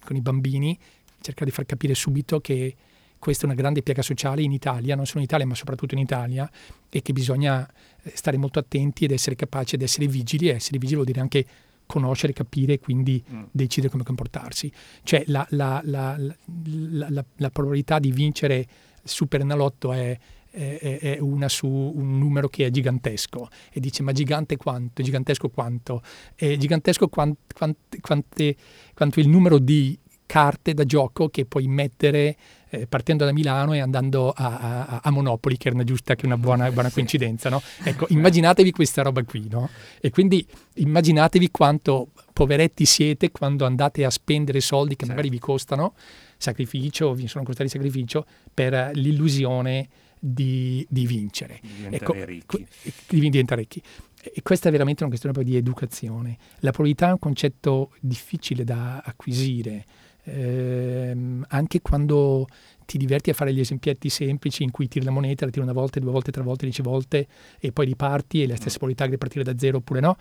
[0.03, 0.79] con i bambini,
[1.21, 2.75] cercare di far capire subito che
[3.19, 6.01] questa è una grande piaga sociale in Italia, non solo in Italia ma soprattutto in
[6.01, 6.51] Italia,
[6.89, 7.69] e che bisogna
[8.03, 11.21] eh, stare molto attenti ed essere capaci ed essere vigili, e essere vigili vuol dire
[11.21, 11.45] anche
[11.87, 13.43] conoscere, capire e quindi mm.
[13.51, 14.71] decidere come comportarsi.
[15.03, 18.67] Cioè la, la, la, la probabilità di vincere
[19.03, 20.19] Super Enalotto è
[20.57, 25.51] è, è, una su un numero che è gigantesco e dice ma gigante quanto, gigantesco
[25.51, 26.03] quanto,
[26.35, 28.57] è gigantesco quant, quant, quante,
[28.95, 32.37] quanto il numero di carte da gioco che puoi mettere
[32.69, 36.23] eh, partendo da Milano e andando a, a, a, Monopoli, che è una giusta, che
[36.23, 37.63] è una buona, buona coincidenza, no?
[37.83, 39.71] Ecco, immaginatevi questa roba qui, no?
[40.01, 45.15] E quindi immaginatevi quanto poveretti siete quando andate a spendere soldi che certo.
[45.15, 45.95] magari vi costano
[46.37, 51.61] sacrificio, vi sono costati sacrificio, per l'illusione di, di vincere.
[51.63, 52.67] Diventare ecco, ricchi.
[53.09, 53.83] Di diventare ricchi.
[54.23, 56.37] E questa è veramente una questione di educazione.
[56.61, 59.85] La probabilità è un concetto difficile da acquisire,
[60.27, 62.47] ehm, anche quando
[62.85, 65.73] ti diverti a fare gli esemplietti semplici in cui tiri la moneta, la tiri una
[65.73, 67.27] volta, due volte, tre volte, dieci volte
[67.59, 68.79] e poi riparti e la stessa mm.
[68.79, 70.17] probabilità di ripartire da zero oppure no.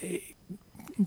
[0.00, 0.34] E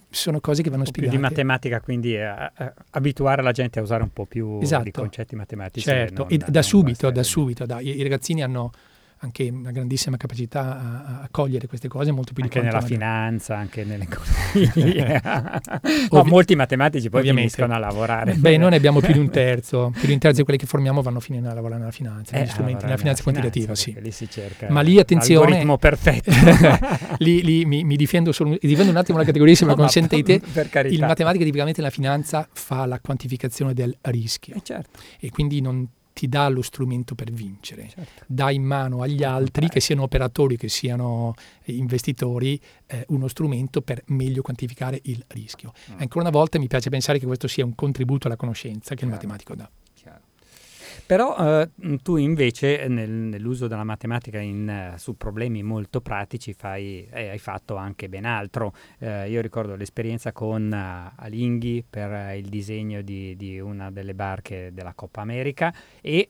[0.09, 1.15] sono cose che vanno spiegate.
[1.15, 4.83] Più di matematica, quindi eh, eh, abituare la gente a usare un po' più esatto.
[4.83, 5.85] di concetti matematici.
[5.85, 8.71] Certo, e da subito, da subito, da, i, i ragazzini hanno
[9.21, 13.83] anche una grandissima capacità a, a, cogliere queste cose molto più anche nella finanza, anche
[13.83, 15.61] nell'economia.
[16.09, 17.53] no, molti matematici poi Ovviamente.
[17.53, 18.35] finiscono a lavorare.
[18.35, 20.65] Beh, noi ne abbiamo più di un terzo, più di un terzo di quelli che
[20.65, 23.93] formiamo vanno a finire a lavorare nella finanza, eh, strumenti, nella finanza quantitativa, sì.
[23.99, 26.31] Lì si cerca Ma lì attenzione, l'algoritmo perfetto.
[27.19, 30.41] lì, lì mi, mi, difendo solo, difendo un attimo la categoria se me lo consentite.
[30.85, 34.55] Il matematica tipicamente nella finanza fa la quantificazione del rischio.
[34.55, 34.97] Eh certo.
[35.19, 35.85] E quindi non
[36.19, 38.25] ti dà lo strumento per vincere, certo.
[38.27, 44.03] dà in mano agli altri, che siano operatori, che siano investitori, eh, uno strumento per
[44.07, 45.71] meglio quantificare il rischio.
[45.91, 45.99] Mm.
[45.99, 49.11] Ancora una volta mi piace pensare che questo sia un contributo alla conoscenza che il
[49.11, 49.69] matematico dà.
[51.09, 51.69] Però eh,
[52.03, 57.39] tu invece nel, nell'uso della matematica in, eh, su problemi molto pratici fai, eh, hai
[57.39, 58.75] fatto anche ben altro.
[58.99, 64.13] Eh, io ricordo l'esperienza con uh, Alinghi per uh, il disegno di, di, una delle
[64.13, 66.27] barche della Coppa America e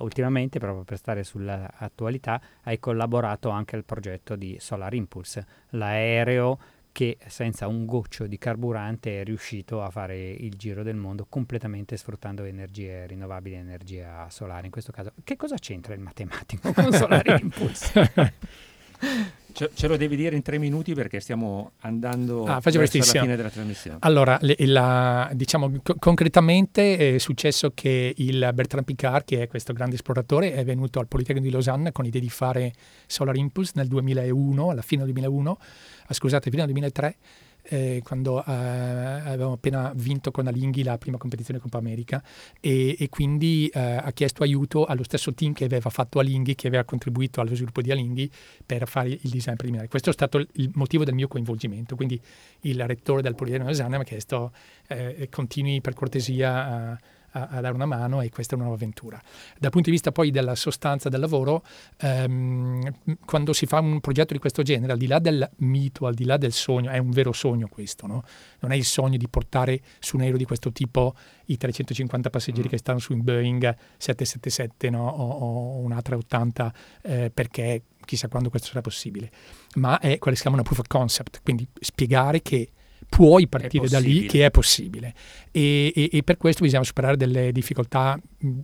[0.00, 6.58] ultimamente, proprio per stare sull'attualità, hai collaborato anche al progetto di Solar Impulse, l'aereo
[6.96, 11.94] che senza un goccio di carburante è riuscito a fare il giro del mondo completamente
[11.98, 14.64] sfruttando energie rinnovabili e energia solare.
[14.64, 18.32] In questo caso, che cosa c'entra il matematico con Solar Impulse?
[19.56, 23.36] Ce, ce, lo devi dire in tre minuti perché stiamo andando ah, verso la fine
[23.36, 23.96] della trasmissione.
[24.00, 29.72] Allora, le, la, diciamo co- concretamente è successo che il Bertrand Picard, che è questo
[29.72, 32.74] grande esploratore, è venuto al Politecnico di Losanna con l'idea di fare
[33.06, 35.58] Solar Impulse nel 2001, alla fine del 2001,
[36.08, 37.16] ah, scusate, fino al 2003,
[37.68, 42.22] eh, quando eh, avevamo appena vinto con Alinghi la prima competizione Coppa America
[42.60, 46.66] e, e quindi eh, ha chiesto aiuto allo stesso team che aveva fatto Alinghi, che
[46.66, 48.30] aveva contribuito allo sviluppo di Alinghi
[48.64, 49.88] per fare il design preliminare.
[49.88, 52.20] Questo è stato il motivo del mio coinvolgimento, quindi
[52.60, 54.52] il rettore del Politeknico Esame mi ha chiesto
[54.88, 57.00] eh, continui per cortesia a
[57.36, 59.20] a, a, dare una mano e questa è una nuova avventura.
[59.58, 61.62] Dal punto di vista poi della sostanza del lavoro,
[61.98, 66.14] ehm, quando si fa un progetto di questo genere, al di là del mito, al
[66.14, 68.24] di là del sogno, è un vero sogno questo, no?
[68.60, 71.14] non è il sogno di portare su un aereo di questo tipo
[71.46, 72.70] i 350 passeggeri mm.
[72.70, 75.08] che stanno su un Boeing 777 no?
[75.08, 76.70] o, o un A380
[77.02, 79.30] eh, perché chissà quando questo sarà possibile,
[79.74, 82.70] ma è quello che si chiama una proof of concept, quindi spiegare che
[83.08, 85.14] puoi partire da lì che è possibile.
[85.50, 88.18] E, e, e, per questo bisogna superare delle difficoltà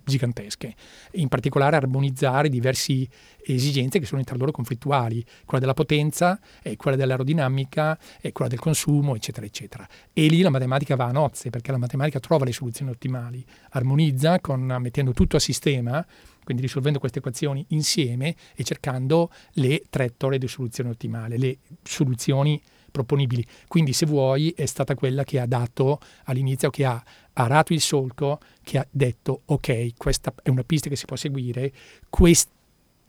[0.05, 0.75] gigantesche,
[1.13, 3.09] in particolare armonizzare diverse
[3.45, 8.61] esigenze che sono tra loro conflittuali, quella della potenza, e quella dell'aerodinamica, e quella del
[8.61, 9.89] consumo, eccetera, eccetera.
[10.13, 14.39] E lì la matematica va a nozze perché la matematica trova le soluzioni ottimali, armonizza
[14.41, 16.05] con, mettendo tutto a sistema
[16.45, 22.61] quindi risolvendo queste equazioni insieme e cercando le traiettorie di soluzione ottimale, le soluzioni
[22.93, 23.45] proponibili.
[23.67, 28.39] Quindi, se vuoi, è stata quella che ha dato all'inizio, che ha arato il solco,
[28.63, 31.73] che ha detto: Ok, questa è una pista che si può seguire,
[32.09, 32.51] questo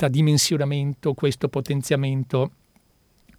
[0.10, 2.52] dimensionamento, questo potenziamento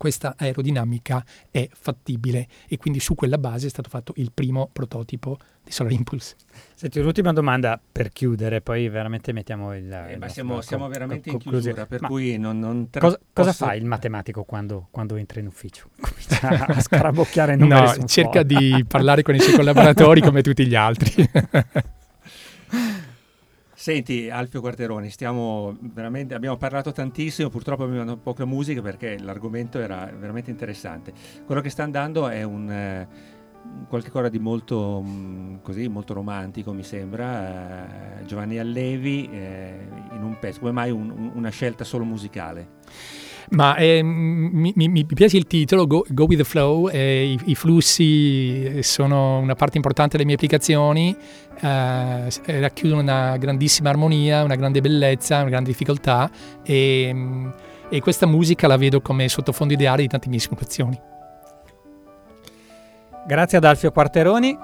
[0.05, 5.39] questa aerodinamica è fattibile e quindi su quella base è stato fatto il primo prototipo
[5.65, 6.37] di Solar Impulse.
[6.75, 9.91] Senti, un'ultima domanda per chiudere, poi veramente mettiamo il...
[9.91, 12.59] Eh, ma siamo, siamo, veramente in chiusura, per ma cui non...
[12.59, 13.01] non tra...
[13.01, 15.89] cosa, cosa fa il matematico quando, quando, entra in ufficio?
[15.99, 20.75] Comincia a scarabocchiare numeri No, cerca di parlare con i suoi collaboratori come tutti gli
[20.75, 21.27] altri.
[23.85, 30.11] Senti Alfio Quarteroni, stiamo veramente, abbiamo parlato tantissimo, purtroppo abbiamo poca musica perché l'argomento era
[30.19, 31.13] veramente interessante.
[31.45, 32.71] Quello che sta andando è un...
[32.71, 33.09] Eh,
[33.87, 40.23] qualche cosa di molto, mh, così, molto romantico mi sembra, eh, Giovanni Allevi eh, in
[40.23, 42.69] un pezzo, come mai un, un, una scelta solo musicale?
[43.51, 47.51] Ma eh, mi, mi, mi, piace il titolo, Go, Go with the Flow, eh, i,
[47.51, 51.15] i, flussi sono una parte importante delle mie applicazioni,
[51.61, 56.31] eh, racchiudono una grandissima armonia, una grande bellezza, una grande difficoltà
[56.63, 57.15] e,
[57.89, 61.01] e questa musica la vedo come sottofondo ideale di tante mie simulazioni.
[63.27, 64.57] Grazie ad Alfio Quarteroni.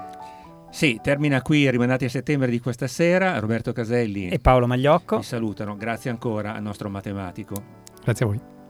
[0.69, 3.39] Sì, termina qui Rimandati a settembre di questa sera.
[3.39, 5.75] Roberto Caselli e Paolo Magliocco vi salutano.
[5.75, 7.61] Grazie ancora al nostro matematico.
[8.03, 8.60] Grazie a voi.